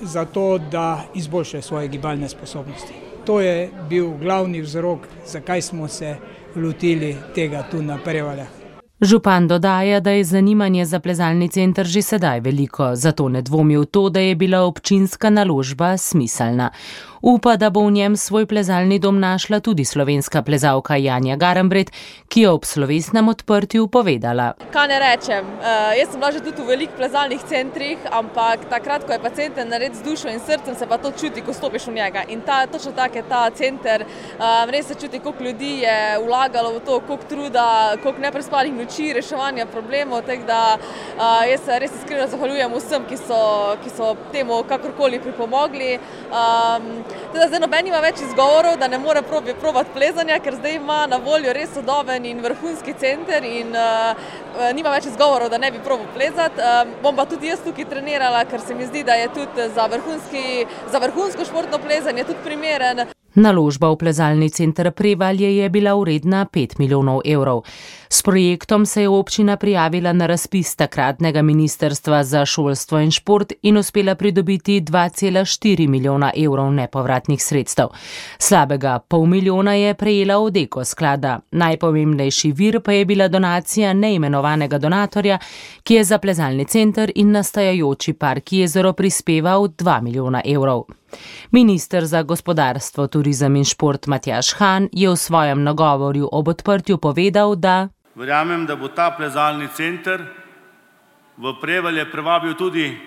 za 0.02 0.26
to, 0.26 0.58
da 0.72 1.08
izboljšajo 1.16 1.62
svoje 1.62 1.88
gibalne 1.88 2.30
sposobnosti. 2.30 2.94
To 3.26 3.40
je 3.42 3.70
bil 3.90 4.14
glavni 4.22 4.62
vzrok, 4.62 5.08
zakaj 5.26 5.62
smo 5.62 5.88
se 5.88 6.16
lotili 6.56 7.16
tega 7.36 7.66
tu 7.72 7.82
na 7.82 7.98
Prevaljah. 7.98 8.67
Župan 9.02 9.48
dodaja, 9.48 10.00
da 10.00 10.12
je 10.12 10.24
zanimanje 10.24 10.86
za 10.86 11.00
plezalni 11.00 11.50
center 11.50 11.86
že 11.86 12.02
sedaj 12.02 12.40
veliko, 12.40 12.96
zato 12.96 13.30
ne 13.30 13.42
dvomi 13.42 13.78
v 13.78 13.86
to, 13.86 14.10
da 14.10 14.20
je 14.20 14.36
bila 14.36 14.64
občinska 14.66 15.30
naložba 15.30 15.98
smiselna. 15.98 16.72
Upa, 17.22 17.56
da 17.58 17.70
bo 17.70 17.82
v 17.82 17.92
njem 17.92 18.18
svoj 18.18 18.46
plezalni 18.46 19.00
dom 19.00 19.20
našla 19.20 19.60
tudi 19.60 19.86
slovenska 19.86 20.42
plezalka 20.42 20.96
Janja 20.96 21.36
Garambret, 21.36 21.92
ki 22.30 22.42
je 22.42 22.50
ob 22.50 22.66
slovesnem 22.66 23.28
odprtju 23.28 23.88
povedala. 23.88 24.54
Kaj 24.72 24.88
ne 24.88 25.00
rečem, 25.02 25.46
uh, 25.58 25.98
jaz 25.98 26.12
sem 26.12 26.20
bila 26.20 26.32
že 26.32 26.44
tudi 26.46 26.62
v 26.62 26.68
velikih 26.68 26.98
plezalnih 26.98 27.42
centrih, 27.50 27.98
ampak 28.12 28.68
takrat, 28.70 29.06
ko 29.06 29.14
je 29.14 29.20
pacijent 29.20 29.58
nared 29.66 29.96
z 29.96 30.06
dušo 30.06 30.30
in 30.30 30.40
srcem, 30.40 30.76
se 30.76 30.86
pa 30.88 30.98
to 30.98 31.12
čuti, 31.12 31.42
ko 31.42 31.54
stopiš 31.54 31.88
v 31.88 31.96
njega. 31.98 32.24
In 32.30 32.42
ta, 32.42 32.68
točno 32.68 32.92
tako 32.92 33.18
je 33.18 33.24
ta 33.30 33.50
center, 33.50 34.06
um, 34.38 34.70
res 34.70 34.88
se 34.88 34.96
čuti, 34.96 35.20
koliko 35.20 35.44
ljudi 35.44 35.72
je 35.82 36.20
vlagalo 36.26 36.76
v 36.78 36.86
to, 36.86 37.00
koliko 37.00 37.26
truda, 37.30 37.98
koliko 38.04 38.22
neprespalnih 38.22 38.74
noči, 38.74 39.14
reševanja 39.14 39.66
problemov. 39.66 40.22
Da, 40.48 40.78
uh, 40.78 41.42
jaz 41.50 41.66
se 41.66 41.80
res 41.80 41.92
iskreno 41.98 42.28
zahvaljujem 42.28 42.74
vsem, 42.78 43.10
ki 43.10 43.18
so, 43.18 43.42
ki 43.84 43.90
so 43.90 44.14
temu 44.32 44.62
kakorkoli 44.70 45.20
pripomogli. 45.24 45.98
Um, 46.30 47.07
Teda 47.34 47.48
zdaj 47.48 47.62
noben 47.64 47.88
ima 47.88 48.00
več 48.04 48.22
izgovorov, 48.26 48.78
da 48.82 48.88
ne 48.88 49.00
more 49.02 49.22
probi, 49.22 49.56
probati 49.62 49.94
plezanja, 49.96 50.40
ker 50.44 50.56
zdaj 50.60 50.78
ima 50.80 51.00
na 51.10 51.20
voljo 51.24 51.54
res 51.54 51.74
sodoben 51.76 52.26
in 52.26 52.42
vrhunski 52.44 52.96
center 53.00 53.44
in 53.44 53.76
uh, 53.76 54.32
nima 54.78 54.94
več 54.96 55.10
izgovorov, 55.12 55.52
da 55.54 55.60
ne 55.62 55.72
bi 55.72 55.84
probil 55.84 56.08
plezati. 56.16 56.62
Uh, 56.62 56.96
bom 57.04 57.16
pa 57.18 57.28
tudi 57.30 57.52
jaz 57.52 57.62
tukaj 57.66 57.90
trenirala, 57.92 58.46
ker 58.50 58.64
se 58.64 58.76
mi 58.76 58.88
zdi, 58.88 59.04
da 59.08 59.20
je 59.20 59.30
tudi 59.36 59.70
za, 59.76 59.90
vrhunski, 59.92 60.66
za 60.92 61.04
vrhunsko 61.04 61.46
športno 61.52 61.84
plezanje 61.84 62.28
tudi 62.28 62.44
primeren. 62.48 63.17
Naložba 63.38 63.92
v 63.94 63.98
plezalni 64.02 64.50
center 64.50 64.90
Prevalje 64.92 65.58
je 65.58 65.70
bila 65.70 65.94
vredna 65.94 66.46
5 66.46 66.80
milijonov 66.80 67.22
evrov. 67.26 67.62
S 68.10 68.24
projektom 68.24 68.86
se 68.86 69.02
je 69.02 69.10
občina 69.10 69.58
prijavila 69.58 70.14
na 70.14 70.26
razpis 70.26 70.76
takratnega 70.76 71.42
ministrstva 71.42 72.24
za 72.24 72.46
šolstvo 72.46 73.00
in 73.00 73.12
šport 73.12 73.54
in 73.62 73.78
uspela 73.78 74.16
pridobiti 74.16 74.82
2,4 74.82 75.88
milijona 75.88 76.32
evrov 76.36 76.74
nepovratnih 76.74 77.44
sredstev. 77.44 77.88
Slabega 78.40 79.00
pol 79.00 79.26
milijona 79.26 79.74
je 79.74 79.94
prejela 79.94 80.38
od 80.38 80.58
eko 80.58 80.86
sklada. 80.86 81.40
Najpomembnejši 81.52 82.52
vir 82.52 82.82
pa 82.82 82.92
je 82.92 83.06
bila 83.06 83.28
donacija 83.28 83.94
neimenovanega 83.94 84.78
donatorja, 84.78 85.38
ki 85.84 85.94
je 85.94 86.04
za 86.04 86.18
plezalni 86.18 86.66
center 86.66 87.12
in 87.16 87.32
nastajajoči 87.32 88.14
park 88.14 88.54
jezero 88.54 88.94
prispeval 88.94 89.68
2 89.68 90.02
milijona 90.02 90.42
evrov. 90.46 90.84
Ministr 91.52 92.06
za 92.06 92.24
gospodarstvo, 92.24 93.08
turizem 93.08 93.56
in 93.56 93.66
šport 93.66 94.08
Matjaš 94.08 94.54
Han 94.60 94.90
je 94.92 95.10
v 95.10 95.16
svojem 95.16 95.64
nagovorju 95.64 96.30
ob 96.32 96.48
odprtju 96.48 96.98
povedal, 96.98 97.56
da 97.56 97.90
Verjamem, 98.16 98.66
da 98.66 98.76
bo 98.76 98.88
ta 98.88 99.12
plezalni 99.18 99.68
center 99.76 100.24
v 101.38 101.54
Prevalje 101.62 102.06
privabil 102.12 102.54
tudi 102.58 102.98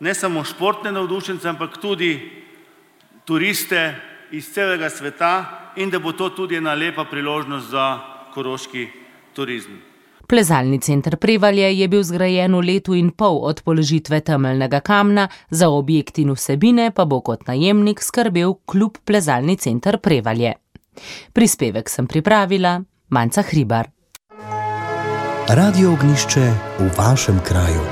ne 0.00 0.14
samo 0.14 0.44
športne 0.44 0.92
navdušence, 0.92 1.48
ampak 1.48 1.78
tudi 1.82 2.20
turiste 3.24 3.94
iz 4.30 4.52
celega 4.54 4.90
sveta 4.90 5.72
in 5.76 5.90
da 5.90 5.98
bo 5.98 6.12
to 6.12 6.30
tudi 6.30 6.56
ena 6.56 6.74
lepa 6.74 7.04
priložnost 7.04 7.70
za 7.70 7.98
koroški 8.34 8.88
turizem. 9.34 9.93
Plezalni 10.26 10.80
center 10.80 11.16
Prevalje 11.16 11.78
je 11.78 11.88
bil 11.88 12.02
zgrajen 12.02 12.54
v 12.56 12.60
letu 12.64 12.94
in 12.94 13.10
pol 13.10 13.42
od 13.44 13.62
položitve 13.62 14.20
temeljnega 14.20 14.80
kamna, 14.80 15.28
za 15.50 15.68
objekt 15.68 16.18
in 16.18 16.32
vsebine 16.32 16.90
pa 16.90 17.04
bo 17.04 17.20
kot 17.20 17.46
najemnik 17.46 18.02
skrbel 18.02 18.54
klub 18.66 18.98
Plezalni 19.04 19.56
center 19.56 19.98
Prevalje. 19.98 20.54
Prispevek 21.32 21.90
sem 21.90 22.06
pripravila 22.06 22.80
Manca 23.08 23.42
Hribar. 23.42 23.90
Radio 25.48 25.92
ognišče 25.92 26.46
v 26.78 26.88
vašem 26.98 27.38
kraju. 27.44 27.84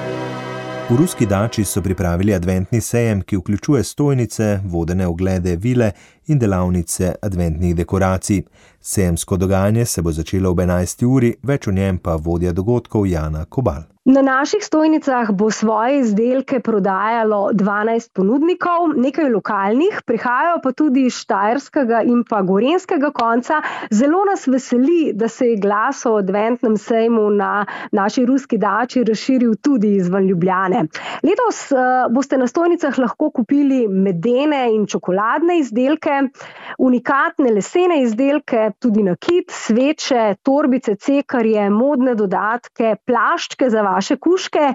V 0.91 0.97
ruski 0.97 1.27
dači 1.27 1.65
so 1.65 1.83
pripravili 1.83 2.35
adventni 2.35 2.81
sejem, 2.81 3.21
ki 3.23 3.37
vključuje 3.37 3.85
stojnice, 3.85 4.61
vodene 4.65 5.07
oglede 5.07 5.57
vile 5.57 5.93
in 6.27 6.39
delavnice 6.39 7.15
adventnih 7.23 7.77
dekoracij. 7.77 8.43
Sejemsko 8.81 9.37
dogajanje 9.37 9.85
se 9.85 10.03
bo 10.03 10.13
začelo 10.13 10.51
ob 10.51 10.59
11. 10.59 11.07
uri, 11.07 11.35
več 11.43 11.69
o 11.69 11.73
njem 11.73 11.99
pa 11.99 12.17
vodja 12.17 12.53
dogodkov 12.53 13.07
Jana 13.07 13.45
Kobal. 13.45 13.93
Na 14.05 14.23
naših 14.23 14.65
stojnicah 14.65 15.31
bo 15.31 15.51
svoje 15.51 16.01
izdelke 16.01 16.59
prodajalo 16.61 17.51
12 17.55 18.11
ponudnikov, 18.13 18.97
nekaj 18.97 19.29
lokalnih, 19.31 20.01
prihajajo 20.07 20.57
pa 20.63 20.73
tudi 20.73 21.05
iz 21.07 21.21
Štajerskega 21.23 22.01
in 22.03 22.25
pa 22.31 22.41
Gorenskega 22.43 23.13
konca. 23.15 23.61
Zelo 23.91 24.25
nas 24.27 24.47
veseli, 24.47 25.13
da 25.15 25.29
se 25.29 25.47
je 25.47 25.61
glas 25.63 26.03
o 26.07 26.17
adventnem 26.19 26.75
sejmu 26.77 27.29
na 27.31 27.67
naši 27.93 28.25
ruski 28.27 28.59
dači 28.59 29.05
razširil 29.05 29.55
tudi 29.63 29.95
izven 29.97 30.27
Ljubljane. 30.27 30.83
Letos 31.23 31.71
uh, 31.71 32.11
boste 32.11 32.39
na 32.39 32.47
stojnicah 32.47 32.99
lahko 32.99 33.31
kupili 33.31 33.87
medene 33.89 34.65
in 34.75 34.87
čokoladne 34.87 35.61
izdelke, 35.61 36.12
unikatne 36.79 37.53
lesene 37.53 38.01
izdelke, 38.03 38.71
tudi 38.81 39.05
nakit, 39.07 39.51
sveče, 39.53 40.25
torbice, 40.47 40.97
cekarje, 40.97 41.69
modne 41.71 42.15
dodatke, 42.19 42.95
plaščke 43.07 43.71
za 43.73 43.85
vaše 43.87 44.17
kuške, 44.23 44.73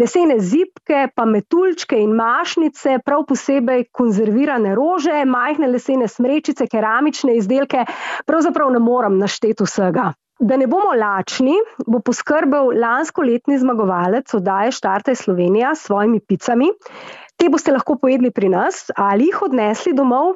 lesene 0.00 0.38
zipke, 0.40 1.06
pa 1.14 1.26
metuljčke 1.28 1.98
in 2.00 2.14
mašnice, 2.18 2.98
prav 3.04 3.26
posebej 3.28 3.86
konzervirane 3.92 4.74
rože, 4.78 5.24
majhne 5.26 5.70
lesene 5.74 6.08
smrečice, 6.08 6.66
keramične 6.70 7.36
izdelke, 7.40 7.84
pravzaprav 8.26 8.72
ne 8.74 8.82
morem 8.82 9.18
našteti 9.20 9.66
vsega. 9.66 10.10
Da 10.40 10.56
ne 10.56 10.64
bomo 10.66 10.94
lačni, 10.96 11.52
bo 11.84 11.98
poskrbel 12.00 12.70
lansko 12.80 13.22
letni 13.28 13.58
zmagovalec 13.60 14.32
oddaje 14.34 14.72
Štarte 14.72 15.14
Slovenija 15.14 15.74
s 15.74 15.84
svojimi 15.90 16.20
picami. 16.24 16.70
Te 17.40 17.48
boste 17.48 17.72
lahko 17.72 17.94
pojedli 17.96 18.30
pri 18.36 18.50
nas 18.52 18.90
ali 19.00 19.30
jih 19.30 19.38
odnesli 19.46 19.94
domov. 19.96 20.34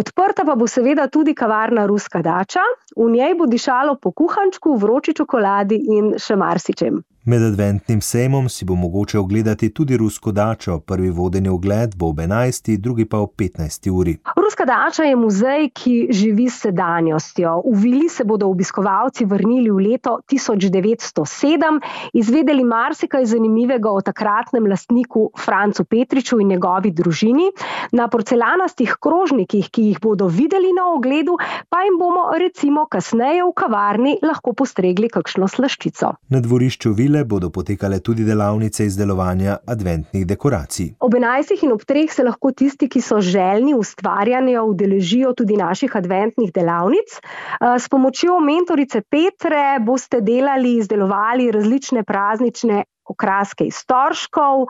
Odprta 0.00 0.44
pa 0.46 0.54
bo 0.60 0.68
seveda 0.70 1.08
tudi 1.16 1.34
kavarna 1.34 1.86
Ruska 1.90 2.22
dača, 2.22 2.62
v 2.96 3.08
njej 3.16 3.34
bo 3.40 3.48
dišalo 3.50 3.96
po 3.98 4.12
kuhančku, 4.22 4.76
vroči 4.84 5.16
čokoladi 5.18 5.80
in 5.96 6.12
še 6.26 6.38
marsičem. 6.38 7.02
Med 7.24 7.40
adventnim 7.42 8.00
sejmom 8.04 8.48
si 8.52 8.66
bo 8.68 8.74
mogoče 8.76 9.18
ogledati 9.18 9.70
tudi 9.74 9.96
rusko 9.96 10.32
dačo. 10.32 10.74
Prvi 10.80 11.10
vodeni 11.10 11.48
ogled 11.48 11.94
bo 11.96 12.10
ob 12.12 12.18
11., 12.20 12.76
drugi 12.76 13.06
pa 13.08 13.18
ob 13.18 13.30
15. 13.38 13.88
uri. 13.90 14.18
Ruska 14.36 14.64
dača 14.68 15.06
je 15.08 15.16
muzej, 15.16 15.70
ki 15.72 15.94
živi 16.10 16.50
s 16.50 16.60
sedanjostjo. 16.66 17.62
V 17.64 17.80
vili 17.80 18.08
se 18.08 18.24
bodo 18.24 18.50
obiskovalci 18.52 19.24
vrnili 19.24 19.70
v 19.70 19.86
leto 19.86 20.18
1907, 20.32 21.80
izvedeli 22.12 22.64
marsikaj 22.64 23.24
zanimivega 23.24 23.90
o 23.90 24.04
takratnem 24.04 24.68
lastniku 24.68 25.30
Francu 25.44 25.84
Petriču 25.84 26.40
in 26.44 26.52
njegovi 26.52 26.92
družini. 26.92 27.50
Na 27.96 28.08
porcelanastih 28.12 28.96
krožnikih, 29.00 29.70
ki 29.72 29.88
jih 29.88 30.00
bodo 30.02 30.28
videli 30.28 30.72
na 30.76 30.90
ogledu, 30.92 31.36
pa 31.72 31.82
jim 31.86 31.98
bomo 31.98 32.28
recimo 32.38 32.86
kasneje 32.90 33.44
v 33.44 33.52
kavarni 33.56 34.16
lahko 34.22 34.52
postregli 34.52 35.08
kakšno 35.12 35.48
slaščico. 35.48 36.14
Na 36.34 36.40
dvorišču 36.44 36.92
vile 36.96 37.24
bodo 37.24 37.50
potekale 37.54 38.00
tudi 38.04 38.26
delavnice 38.26 38.86
izdelovanja 38.86 39.58
adventnih 39.66 40.26
dekoracij. 40.26 40.94
Ob 41.00 41.14
11. 41.14 41.64
in 41.64 41.72
ob 41.72 41.84
3. 41.88 42.06
se 42.12 42.24
lahko 42.26 42.52
tisti, 42.52 42.88
ki 42.88 43.00
so 43.00 43.20
želni 43.24 43.74
ustvarjanja, 43.74 44.62
udeležijo 44.62 45.32
tudi 45.38 45.56
naših 45.56 45.96
adventnih 45.96 46.52
delavnic. 46.52 47.18
S 47.60 47.88
pomočjo 47.88 48.40
mentorice 48.40 49.02
Petre 49.02 49.78
boste 49.80 50.20
delali, 50.20 50.76
izdelovali 50.82 51.50
različne 51.54 52.04
praznične 52.04 52.84
okraske 53.06 53.64
iz 53.64 53.84
torškov, 53.86 54.66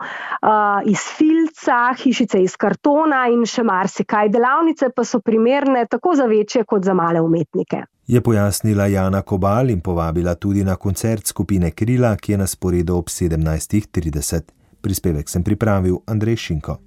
iz 0.85 1.03
filca, 1.17 1.93
hišice 1.97 2.41
iz 2.43 2.55
kartona 2.57 3.25
in 3.31 3.45
še 3.45 3.63
marsikaj. 3.63 4.29
Delavnice 4.29 4.89
pa 4.95 5.03
so 5.03 5.19
primerne 5.19 5.85
tako 5.89 6.15
za 6.15 6.25
večje 6.25 6.63
kot 6.63 6.83
za 6.85 6.93
male 6.93 7.21
umetnike. 7.21 7.83
Je 8.07 8.21
pojasnila 8.21 8.85
Jana 8.85 9.21
Kobal 9.21 9.69
in 9.69 9.81
povabila 9.81 10.35
tudi 10.35 10.63
na 10.63 10.75
koncert 10.75 11.25
skupine 11.27 11.71
Krila, 11.71 12.15
ki 12.15 12.31
je 12.31 12.37
na 12.37 12.47
sporedu 12.47 12.97
ob 12.97 13.09
17.30. 13.09 14.51
Prispevek 14.81 15.29
sem 15.29 15.43
pripravil 15.43 15.97
Andrej 16.05 16.37
Šinko. 16.37 16.77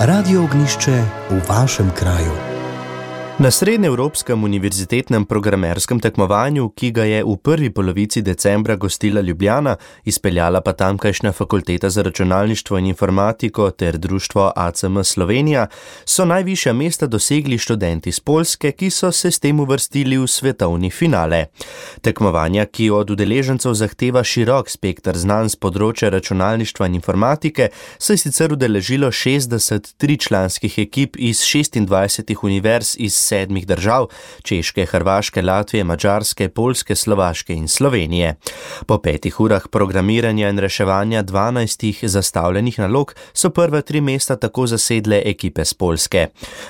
Radio 0.00 0.42
ognišče 0.42 1.02
v 1.30 1.42
vašem 1.48 1.90
kraju. 1.94 2.49
Na 3.40 3.50
Srednjeevropskem 3.50 4.44
univerzitetnem 4.44 5.24
programerskem 5.24 6.00
tekmovanju, 6.00 6.66
ki 6.76 6.90
ga 6.92 7.04
je 7.08 7.20
v 7.24 7.36
prvi 7.40 7.70
polovici 7.72 8.20
decembra 8.22 8.74
gostila 8.76 9.20
Ljubljana, 9.20 9.76
izpeljala 10.04 10.60
pa 10.60 10.72
tamkajšnja 10.72 11.32
fakulteta 11.32 11.90
za 11.90 12.02
računalništvo 12.02 12.78
in 12.78 12.86
informatiko 12.86 13.70
ter 13.70 13.98
društvo 13.98 14.52
ACM 14.56 15.00
Slovenija, 15.02 15.66
so 16.04 16.24
najvišja 16.24 16.72
mesta 16.72 17.06
dosegli 17.06 17.58
študenti 17.58 18.08
iz 18.08 18.20
Polske, 18.20 18.72
ki 18.72 18.90
so 18.90 19.12
se 19.12 19.30
s 19.30 19.40
tem 19.40 19.60
uvrstili 19.60 20.18
v 20.18 20.26
svetovni 20.26 20.90
finale. 20.90 21.46
Tekmovanja, 22.00 22.66
ki 22.66 22.90
od 22.90 23.10
udeležencev 23.10 23.72
zahteva 23.72 24.24
širok 24.24 24.68
spektr 24.68 25.16
znanj 25.16 25.48
z 25.48 25.56
področja 25.56 26.12
računalništva 26.12 26.86
in 26.86 27.00
informatike, 27.00 27.70
se 27.98 28.12
je 28.12 28.18
sicer 28.18 28.52
udeležilo 28.52 29.08
60 29.08 29.94
tričlanskih 29.96 30.78
ekip 30.78 31.16
iz 31.16 31.40
26 31.40 32.36
univerz 32.44 32.96
iz 32.98 33.29
sedmih 33.30 33.66
držav: 33.66 34.08
Češke, 34.42 34.86
Hrvaške, 34.90 35.42
Latvije, 35.42 35.84
Mačarske, 35.84 36.48
Polske, 36.48 36.96
Slovaške 36.96 37.54
in 37.54 37.68
Slovenije. 37.68 38.34
Po 38.86 38.98
petih 38.98 39.40
urah 39.40 39.68
programiranja 39.70 40.48
in 40.48 40.58
reševanja 40.58 41.22
dvanajstih 41.22 42.02
zastavljenih 42.02 42.78
nalog 42.78 43.14
so 43.32 43.50
prva 43.50 43.80
tri 43.80 44.00
mesta 44.00 44.36
tako 44.36 44.66
zasedle 44.66 45.22
ekipe 45.24 45.64
z 45.64 45.74
Polske. 45.74 46.26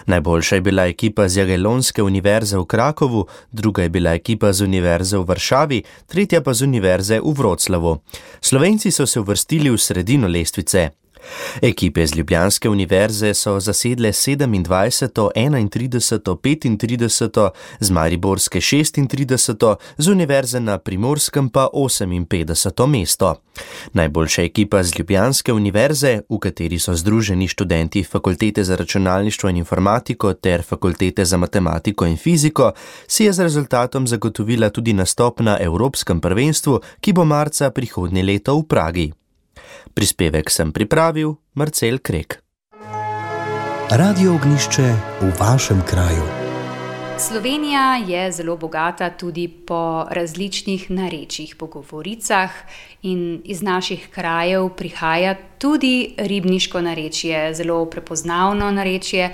Najboljša 0.06 0.54
je 0.54 0.60
bila 0.60 0.86
ekipa 0.86 1.28
z 1.28 1.40
Jagelonske 1.40 2.02
univerze 2.02 2.58
v 2.58 2.64
Krakovu, 2.64 3.26
druga 3.52 3.82
je 3.82 3.88
bila 3.88 4.14
ekipa 4.14 4.52
z 4.52 4.64
univerze 4.64 5.18
v 5.18 5.24
Varšavi, 5.28 5.82
tretja 6.06 6.40
pa 6.40 6.54
z 6.54 6.62
univerze 6.62 7.20
v 7.20 7.34
Vroclavu. 7.38 7.98
Slovenci 8.40 8.90
so 8.90 9.06
se 9.06 9.20
uvrstili 9.20 9.70
v 9.70 9.78
sredino 9.78 10.28
lestvice. 10.28 10.90
Ekipe 11.62 12.06
z 12.06 12.14
Ljubljanske 12.14 12.70
univerze 12.70 13.34
so 13.34 13.60
zasedle 13.60 14.08
27., 14.08 15.10
31., 15.34 16.36
35., 16.36 17.50
z 17.80 17.90
Mariborske 17.90 18.60
36., 18.60 19.76
z 19.98 20.08
univerze 20.08 20.60
na 20.60 20.78
Primorskem 20.78 21.48
pa 21.48 21.68
58. 21.72 22.86
mesto. 22.86 23.34
Najboljša 23.92 24.42
ekipa 24.42 24.82
z 24.82 24.98
Ljubljanske 24.98 25.52
univerze, 25.52 26.20
v 26.30 26.38
kateri 26.38 26.78
so 26.78 26.94
združeni 26.94 27.48
študenti 27.48 28.04
Fakultete 28.04 28.64
za 28.64 28.76
računalništvo 28.76 29.50
in 29.50 29.56
informatiko 29.56 30.32
ter 30.34 30.62
Fakultete 30.62 31.24
za 31.24 31.36
matematiko 31.36 32.06
in 32.06 32.16
fiziko, 32.16 32.72
si 33.06 33.24
je 33.24 33.32
z 33.32 33.42
rezultatom 33.42 34.06
zagotovila 34.06 34.70
tudi 34.70 34.92
nastop 34.92 35.40
na 35.40 35.58
Evropskem 35.60 36.20
prvenstvu, 36.20 36.80
ki 37.00 37.12
bo 37.12 37.24
marca 37.24 37.70
prihodnje 37.70 38.22
leto 38.22 38.58
v 38.58 38.62
Pragi. 38.68 39.19
Prispevek 39.94 40.50
sem 40.50 40.72
pripravil 40.72 41.34
Marcel 41.54 41.98
Krek. 41.98 42.42
Radio 43.90 44.34
ognišče 44.34 44.94
v 45.20 45.32
vašem 45.40 45.82
kraju. 45.86 46.22
Slovenija 47.18 47.96
je 48.06 48.32
zelo 48.32 48.56
bogata 48.56 49.10
tudi 49.10 49.48
po 49.48 50.06
različnih 50.10 50.90
narečjih, 50.90 51.56
po 51.56 51.66
govoricah, 51.66 52.50
in 53.02 53.42
iz 53.44 53.62
naših 53.62 54.08
krajev 54.10 54.68
prihaja 54.76 55.34
tudi 55.58 56.14
ribniško 56.16 56.80
narečje, 56.80 57.54
zelo 57.54 57.84
prepoznavno 57.84 58.70
narečje. 58.70 59.32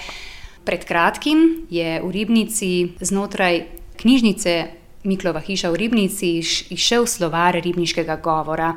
Pred 0.65 0.85
kratkim 0.85 1.67
je 1.71 2.01
v 2.03 2.11
ribnici 2.11 2.89
znotraj 3.01 3.63
knjižnice 3.97 4.65
Miklova 5.07 5.41
hiša 5.41 5.71
v 5.71 5.81
ribnici 5.87 6.37
išel 6.75 7.07
slovar 7.07 7.55
ribniškega 7.63 8.19
govora. 8.23 8.75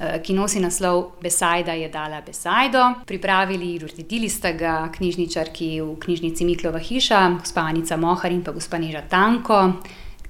Eh, 0.00 0.20
ki 0.24 0.32
nosi 0.32 0.60
naslov 0.60 1.20
Besajda 1.20 1.72
je 1.76 1.88
dala 1.92 2.22
besajdo. 2.24 3.04
Pripravili 3.06 3.74
in 3.74 3.84
uredili 3.84 4.28
sta 4.28 4.52
ga 4.52 4.88
knjižničarki 4.96 5.80
v 5.80 5.96
knjižnici 6.00 6.44
Miklova 6.44 6.78
hiša, 6.78 7.36
gospa 7.40 7.60
Anica 7.60 7.96
Mohar 7.96 8.32
in 8.32 8.40
pa 8.42 8.52
gospa 8.52 8.78
Neža 8.78 9.02
Tanko. 9.08 9.72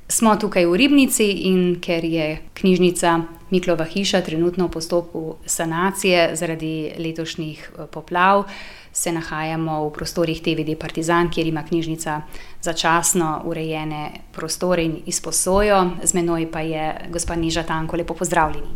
Smo 0.08 0.34
tukaj 0.36 0.66
v 0.66 0.74
Ribnici 0.74 1.30
in 1.46 1.78
ker 1.80 2.04
je 2.04 2.40
knjižnica 2.54 3.20
Miklova 3.50 3.84
hiša 3.84 4.20
trenutno 4.26 4.66
v 4.66 4.70
postopku 4.70 5.36
sanacije 5.46 6.34
zaradi 6.34 6.90
letošnjih 6.98 7.70
eh, 7.70 7.86
poplav, 7.86 8.48
se 8.92 9.12
nahajamo 9.12 9.88
v 9.88 9.92
prostorih 9.92 10.42
TVD 10.42 10.78
Partizan, 10.78 11.30
kjer 11.30 11.46
ima 11.46 11.62
knjižnica 11.62 12.22
začasno 12.62 13.42
urejene 13.44 14.10
prostore 14.32 14.84
in 14.84 15.02
izposojo. 15.06 15.90
Z 16.02 16.14
menoj 16.14 16.50
pa 16.52 16.60
je 16.60 16.94
gospa 17.10 17.36
Neža 17.36 17.62
Tanko, 17.62 17.96
lepo 17.96 18.14
pozdravljeni. 18.14 18.68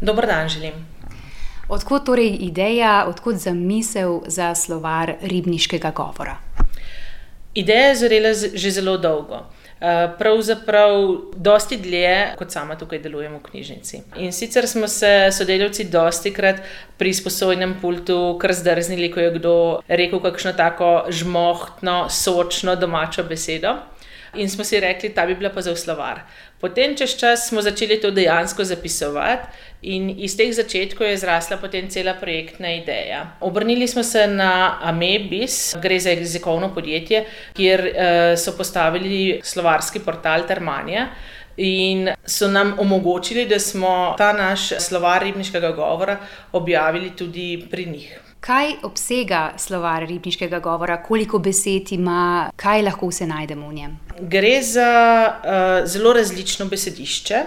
Dobr 0.00 0.26
dan, 0.26 0.48
želim. 0.48 0.74
Odkud 1.68 2.04
torej 2.04 2.36
ideja, 2.40 3.04
odkud 3.08 3.36
zamisel 3.36 4.20
za 4.26 4.54
slovar 4.54 5.14
ribniškega 5.22 5.90
govora? 5.90 6.36
Ideja 7.54 7.88
je 7.88 7.96
zrela 7.96 8.34
že 8.34 8.70
zelo 8.70 8.96
dolgo. 8.98 9.44
Eh, 9.80 10.08
pravzaprav, 10.18 10.90
dosti 11.36 11.76
dlje, 11.76 12.34
kot 12.38 12.52
sama 12.52 12.74
tukaj 12.76 12.98
delujem 13.00 13.38
v 13.38 13.42
knjižnici. 13.46 14.02
In 14.20 14.32
sicer 14.32 14.66
smo 14.68 14.88
se 14.88 15.30
sodelavci 15.32 15.86
dosti 15.88 16.34
krat 16.36 16.60
pri 17.00 17.14
sposojnem 17.16 17.78
pultu 17.80 18.36
kar 18.40 18.52
zdrznili, 18.52 19.08
ko 19.10 19.20
je 19.20 19.30
kdo 19.38 19.54
rekel 19.88 20.20
kakšno 20.20 20.52
tako 20.52 20.90
žmohtno, 21.08 22.10
sočno 22.12 22.76
domačo 22.76 23.24
besedo. 23.24 23.78
In 24.34 24.50
smo 24.50 24.64
si 24.64 24.80
rekli, 24.80 25.08
ta 25.14 25.26
bi 25.26 25.34
bila 25.34 25.50
pa 25.50 25.62
za 25.62 25.76
slovar. 25.76 26.20
Potem, 26.60 26.94
čez 26.96 27.16
čas, 27.16 27.48
smo 27.48 27.62
začeli 27.62 27.96
to 28.00 28.10
dejansko 28.10 28.64
zapisovati, 28.64 29.48
in 29.82 30.10
iz 30.10 30.36
teh 30.36 30.52
začetkov 30.52 31.08
je 31.08 31.16
zrasla 31.16 31.56
potem 31.56 31.88
cela 31.88 32.14
projektna 32.14 32.70
ideja. 32.76 33.24
Obrnili 33.40 33.88
smo 33.88 34.02
se 34.02 34.26
na 34.26 34.78
Amebis, 34.82 35.74
gre 35.82 35.98
za 36.00 36.10
jezikovno 36.10 36.74
podjetje, 36.74 37.24
kjer 37.56 37.80
uh, 37.80 38.38
so 38.38 38.56
postavili 38.56 39.40
slovarski 39.42 40.04
portal 40.04 40.46
Termanja. 40.46 41.08
In 41.56 42.08
so 42.24 42.48
nam 42.48 42.76
omogočili, 42.78 43.46
da 43.46 43.58
smo 43.58 44.14
ta 44.18 44.32
naš 44.32 44.68
slovar 44.78 45.22
ribniškega 45.22 45.72
govora 45.72 46.18
objavili 46.52 47.16
tudi 47.16 47.66
pri 47.70 47.86
njih. 47.86 48.29
Kaj 48.40 48.70
obsega 48.82 49.52
slovar 49.60 50.06
ribniškega 50.08 50.58
govora, 50.64 51.02
koliko 51.02 51.38
besed 51.38 51.92
ima, 51.92 52.50
kaj 52.56 52.82
lahko 52.86 53.10
vse 53.10 53.26
najdemo 53.28 53.68
v 53.68 53.74
njem? 53.74 53.98
Gre 54.20 54.62
za 54.64 54.92
uh, 55.28 55.88
zelo 55.88 56.12
različno 56.16 56.64
besedišče. 56.66 57.42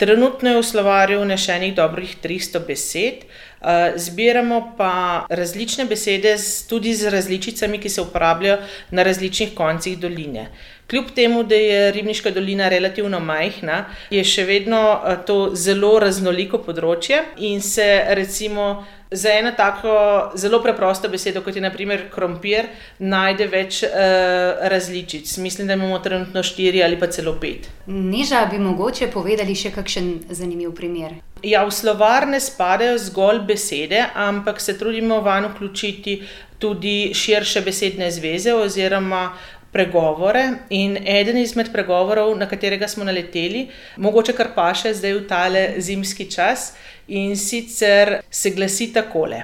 Trenutno 0.00 0.48
je 0.48 0.56
v 0.56 0.64
slovarju 0.64 1.20
vnešenih 1.20 1.74
dobrih 1.76 2.16
300 2.24 2.62
besed, 2.66 3.26
uh, 3.28 3.92
zbiramo 4.00 4.62
pa 4.78 5.26
različne 5.28 5.84
besede 5.84 6.36
tudi 6.68 6.94
z 6.96 7.12
različicami, 7.12 7.78
ki 7.78 7.88
se 7.88 8.00
uporabljajo 8.00 8.62
na 8.90 9.02
različnih 9.02 9.52
koncih 9.54 9.98
doline. 9.98 10.48
Kljub 10.90 11.10
temu, 11.14 11.42
da 11.42 11.54
je 11.54 11.92
Ribniška 11.92 12.30
dolina 12.30 12.68
relativno 12.68 13.20
majhna, 13.20 13.84
je 14.10 14.24
še 14.26 14.44
vedno 14.44 14.80
uh, 14.94 15.20
to 15.26 15.52
zelo 15.54 15.98
raznoliko 16.02 16.58
področje 16.66 17.20
in 17.46 17.62
se 17.62 17.86
recimo 18.18 18.72
za 19.10 19.30
eno 19.30 19.52
tako 19.56 19.92
zelo 20.34 20.60
preprosto 20.62 21.08
besedo, 21.08 21.42
kot 21.42 21.56
je 21.56 21.62
naprimer 21.62 22.08
krompir, 22.10 22.68
najde 22.98 23.46
več 23.50 23.82
uh, 23.86 24.66
različic. 24.72 25.36
Mislim, 25.38 25.70
da 25.70 25.78
imamo 25.78 25.98
trenutno 26.02 26.42
štiri 26.42 26.82
ali 26.82 26.98
pa 26.98 27.06
celo 27.06 27.36
pet. 27.38 27.70
Niža 27.86 28.44
bi 28.50 28.58
mogoče 28.58 29.10
povedali 29.14 29.54
še 29.54 29.70
kakšen 29.74 30.12
zanimiv 30.30 30.74
primer. 30.74 31.20
Ja, 31.46 31.62
v 31.64 31.72
slovar 31.72 32.26
ne 32.28 32.42
spadajo 32.42 32.98
zgolj 32.98 33.44
besede, 33.46 34.02
ampak 34.14 34.60
se 34.60 34.74
trudimo 34.78 35.22
van 35.22 35.46
vključiti 35.54 36.20
tudi 36.60 37.14
širše 37.14 37.62
besedne 37.64 38.10
zveze 38.10 38.52
oziroma 38.54 39.30
pregovore. 39.72 40.44
In 40.70 40.96
eden 41.06 41.38
izmed 41.38 41.72
pregovorov, 41.72 42.36
na 42.38 42.48
katerega 42.48 42.88
smo 42.88 43.04
naleteli, 43.04 43.68
mogoče 43.96 44.34
kar 44.36 44.52
pa 44.54 44.70
še 44.74 44.94
zdaj 44.94 45.16
v 45.16 45.26
tale 45.30 45.64
zimski 45.78 46.26
čas, 46.30 46.72
in 47.08 47.36
sicer 47.36 48.20
se 48.30 48.54
glasi 48.54 48.92
takole: 48.92 49.42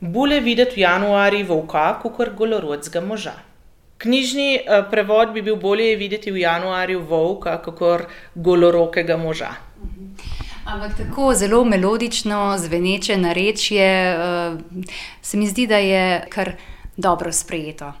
Bule 0.00 0.40
videti 0.40 0.78
v 0.78 0.84
januarju 0.86 1.46
volka, 1.46 1.92
kot 2.02 2.34
golorodskega 2.38 3.04
moža. 3.04 3.34
Knjižni 3.98 4.60
uh, 4.60 4.84
prevod 4.90 5.32
bi 5.34 5.42
bil 5.42 5.56
bolje 5.58 5.96
videti 5.98 6.30
v 6.30 6.44
januarju 6.44 7.00
volka, 7.02 7.56
kot 7.62 8.06
golorokega 8.34 9.16
moža. 9.18 9.50
Ampak 10.68 10.98
tako 10.98 11.32
zelo 11.34 11.64
melodično, 11.64 12.54
zveneče 12.58 13.16
narečje, 13.16 13.88
uh, 14.14 14.84
se 15.22 15.36
mi 15.36 15.48
zdi, 15.48 15.66
da 15.66 15.78
je 15.82 16.26
kar 16.30 16.52
dobro 16.96 17.32
sprejeto. 17.32 17.92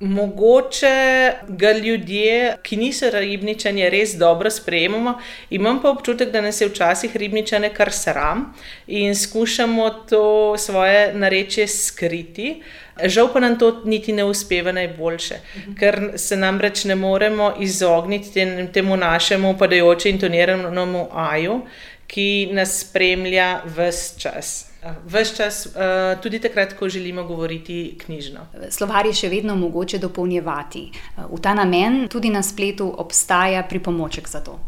Mogoče 0.00 1.32
ga 1.48 1.72
ljudje, 1.72 2.56
ki 2.62 2.76
niso 2.76 3.10
ribničani, 3.10 3.88
res 3.90 4.16
dobro 4.18 4.50
sprejemamo. 4.50 5.18
Imam 5.50 5.78
pa 5.82 5.90
občutek, 5.90 6.32
da 6.32 6.40
nas 6.40 6.60
je 6.60 6.68
včasih 6.68 7.16
ribničane 7.16 7.70
kar 7.74 7.92
sram 7.92 8.54
in 8.86 9.14
skušamo 9.14 9.90
to 10.10 10.56
svoje 10.58 11.14
narečje 11.14 11.68
skriti. 11.68 12.62
Žal 13.04 13.32
pa 13.32 13.40
nam 13.40 13.58
to 13.58 13.82
niti 13.84 14.12
ne 14.12 14.24
uspeva 14.24 14.72
najboljše, 14.72 15.38
ker 15.78 16.12
se 16.16 16.36
nam 16.36 16.60
reč 16.60 16.84
ne 16.84 16.94
moremo 16.94 17.54
izogniti 17.60 18.46
temu 18.72 18.96
našemu 18.96 19.58
padajoče 19.58 20.10
intoniranemu 20.10 21.08
aju, 21.12 21.60
ki 22.06 22.48
nas 22.52 22.80
spremlja 22.80 23.60
vse 23.64 24.20
čas. 24.20 24.73
Ves 25.06 25.30
čas, 25.36 25.66
uh, 25.66 26.20
tudi 26.20 26.38
takrat, 26.38 26.74
ko 26.76 26.88
želimo 26.88 27.24
govoriti 27.24 27.96
knjižno. 28.04 28.40
Slovar 28.70 29.06
je 29.06 29.14
še 29.16 29.30
vedno 29.32 29.56
mogoče 29.56 29.98
dopolnjevati. 29.98 30.82
V 31.30 31.40
ta 31.40 31.54
namen 31.56 32.04
tudi 32.12 32.28
na 32.30 32.42
spletu 32.42 32.90
obstaja 32.98 33.62
pripomoček 33.68 34.28
za 34.28 34.42
to. 34.44 34.58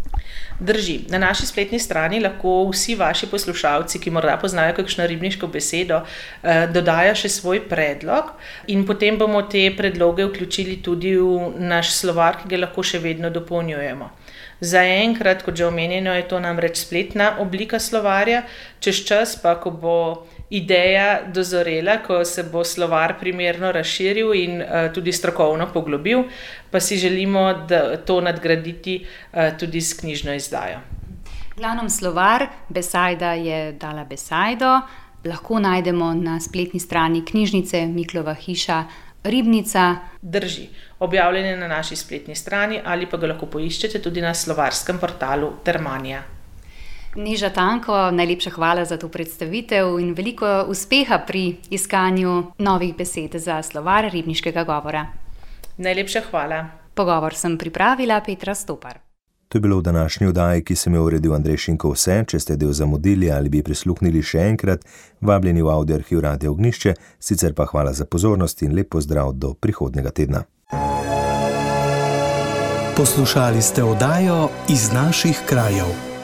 Drži. 0.61 0.99
Na 1.13 1.19
naši 1.19 1.47
spletni 1.47 1.79
strani 1.79 2.21
lahko 2.21 2.55
vsi 2.71 2.95
vaši 2.97 3.29
poslušalci, 3.29 4.01
ki 4.01 4.11
morda 4.11 4.39
poznajo 4.41 4.79
kakšno 4.79 5.07
ribniško 5.07 5.51
besedo, 5.53 6.01
uh, 6.01 6.65
dodajo 6.73 7.13
še 7.15 7.29
svoj 7.29 7.67
predlog, 7.69 8.33
in 8.73 8.87
potem 8.89 9.19
bomo 9.21 9.43
te 9.43 9.69
predloge 9.77 10.25
vključili 10.31 10.81
tudi 10.83 11.13
v 11.19 11.53
naš 11.61 11.93
slovar, 11.99 12.41
ki 12.41 12.55
ga 12.55 12.65
lahko 12.65 12.83
še 12.83 13.05
vedno 13.05 13.29
dopolnjujemo. 13.31 14.09
Zaenkrat, 14.61 15.43
kot 15.45 15.57
že 15.57 15.67
omenjeno, 15.67 16.15
je 16.17 16.29
to 16.29 16.41
namreč 16.41 16.81
spletna 16.81 17.37
oblika 17.41 17.79
slovarja, 17.79 18.43
čez 18.81 19.05
čas 19.05 19.37
pa, 19.43 19.55
ko 19.61 19.71
bo 19.71 19.97
ideja 20.51 21.23
dozorela, 21.29 21.99
ko 22.03 22.25
se 22.25 22.43
bo 22.43 22.65
slovar 22.65 23.19
primerno 23.21 23.73
razširil 23.73 24.33
in 24.35 24.63
uh, 24.63 24.89
tudi 24.95 25.13
strokovno 25.13 25.69
poglobil, 25.73 26.25
pa 26.71 26.81
si 26.81 26.97
želimo 26.97 27.67
to 28.07 28.21
nadgraditi 28.21 29.03
uh, 29.05 29.59
tudi 29.59 29.81
s 29.81 30.01
knjižno 30.01 30.35
izdajo. 30.35 30.81
Glavnom 31.57 31.91
slovar 31.91 32.47
Besajda 32.69 33.33
je 33.33 33.73
dala 33.73 34.05
Besajdo, 34.05 34.81
lahko 35.25 35.59
najdemo 35.59 36.15
na 36.15 36.41
spletni 36.41 36.81
strani 36.81 37.25
knjižnice 37.25 37.87
Miklova 37.87 38.35
hiša 38.35 38.85
Ribnica. 39.31 39.97
Drži 40.23 40.69
objavljen 40.99 41.59
na 41.61 41.69
naši 41.69 41.97
spletni 41.97 42.35
strani 42.35 42.81
ali 42.85 43.07
pa 43.07 43.17
ga 43.17 43.27
lahko 43.27 43.47
poiščete 43.47 44.03
tudi 44.03 44.21
na 44.21 44.35
slovarskem 44.35 44.99
portalu 44.99 45.53
Termanija. 45.65 46.23
Neža 47.17 47.49
Tanko, 47.51 48.11
najlepša 48.13 48.51
hvala 48.51 48.85
za 48.85 48.99
to 49.01 49.09
predstavitev 49.09 49.97
in 50.01 50.13
veliko 50.15 50.67
uspeha 50.69 51.19
pri 51.27 51.57
iskanju 51.71 52.53
novih 52.59 52.93
besed 52.97 53.39
za 53.41 53.63
slovar 53.63 54.11
ribniškega 54.13 54.65
govora. 54.65 55.07
Najlepša 55.79 56.23
hvala. 56.31 56.65
Pogovor 56.95 57.35
sem 57.35 57.59
pripravila 57.59 58.21
Petra 58.21 58.55
Stopar. 58.55 59.06
To 59.49 59.59
je 59.59 59.63
bilo 59.63 59.79
v 59.79 59.83
današnji 59.83 60.27
oddaji, 60.27 60.65
ki 60.65 60.77
sem 60.77 60.95
jo 60.95 61.05
uredil 61.05 61.35
Andrej 61.35 61.57
Šinko 61.57 61.93
vse. 61.93 62.25
Če 62.27 62.41
ste 62.41 62.57
del 62.57 62.73
zamudili 62.73 63.31
ali 63.31 63.49
bi 63.49 63.63
prisluhnili 63.63 64.23
še 64.23 64.43
enkrat, 64.49 64.83
vabljeni 65.21 65.63
v 65.63 65.71
audio 65.71 65.97
arhiv 65.97 66.21
Radio 66.21 66.51
Ognišče, 66.53 66.95
sicer 67.21 67.55
pa 67.55 67.67
hvala 67.71 67.93
za 67.93 68.05
pozornost 68.05 68.63
in 68.63 68.75
lep 68.75 68.91
pozdrav 68.91 69.33
do 69.33 69.55
prihodnega 69.55 70.11
tedna. 70.11 70.43
Poslušali 72.97 73.63
ste 73.63 73.85
oddajo 73.85 74.49
iz 74.69 74.93
naših 74.93 75.43
krajev. 75.47 76.16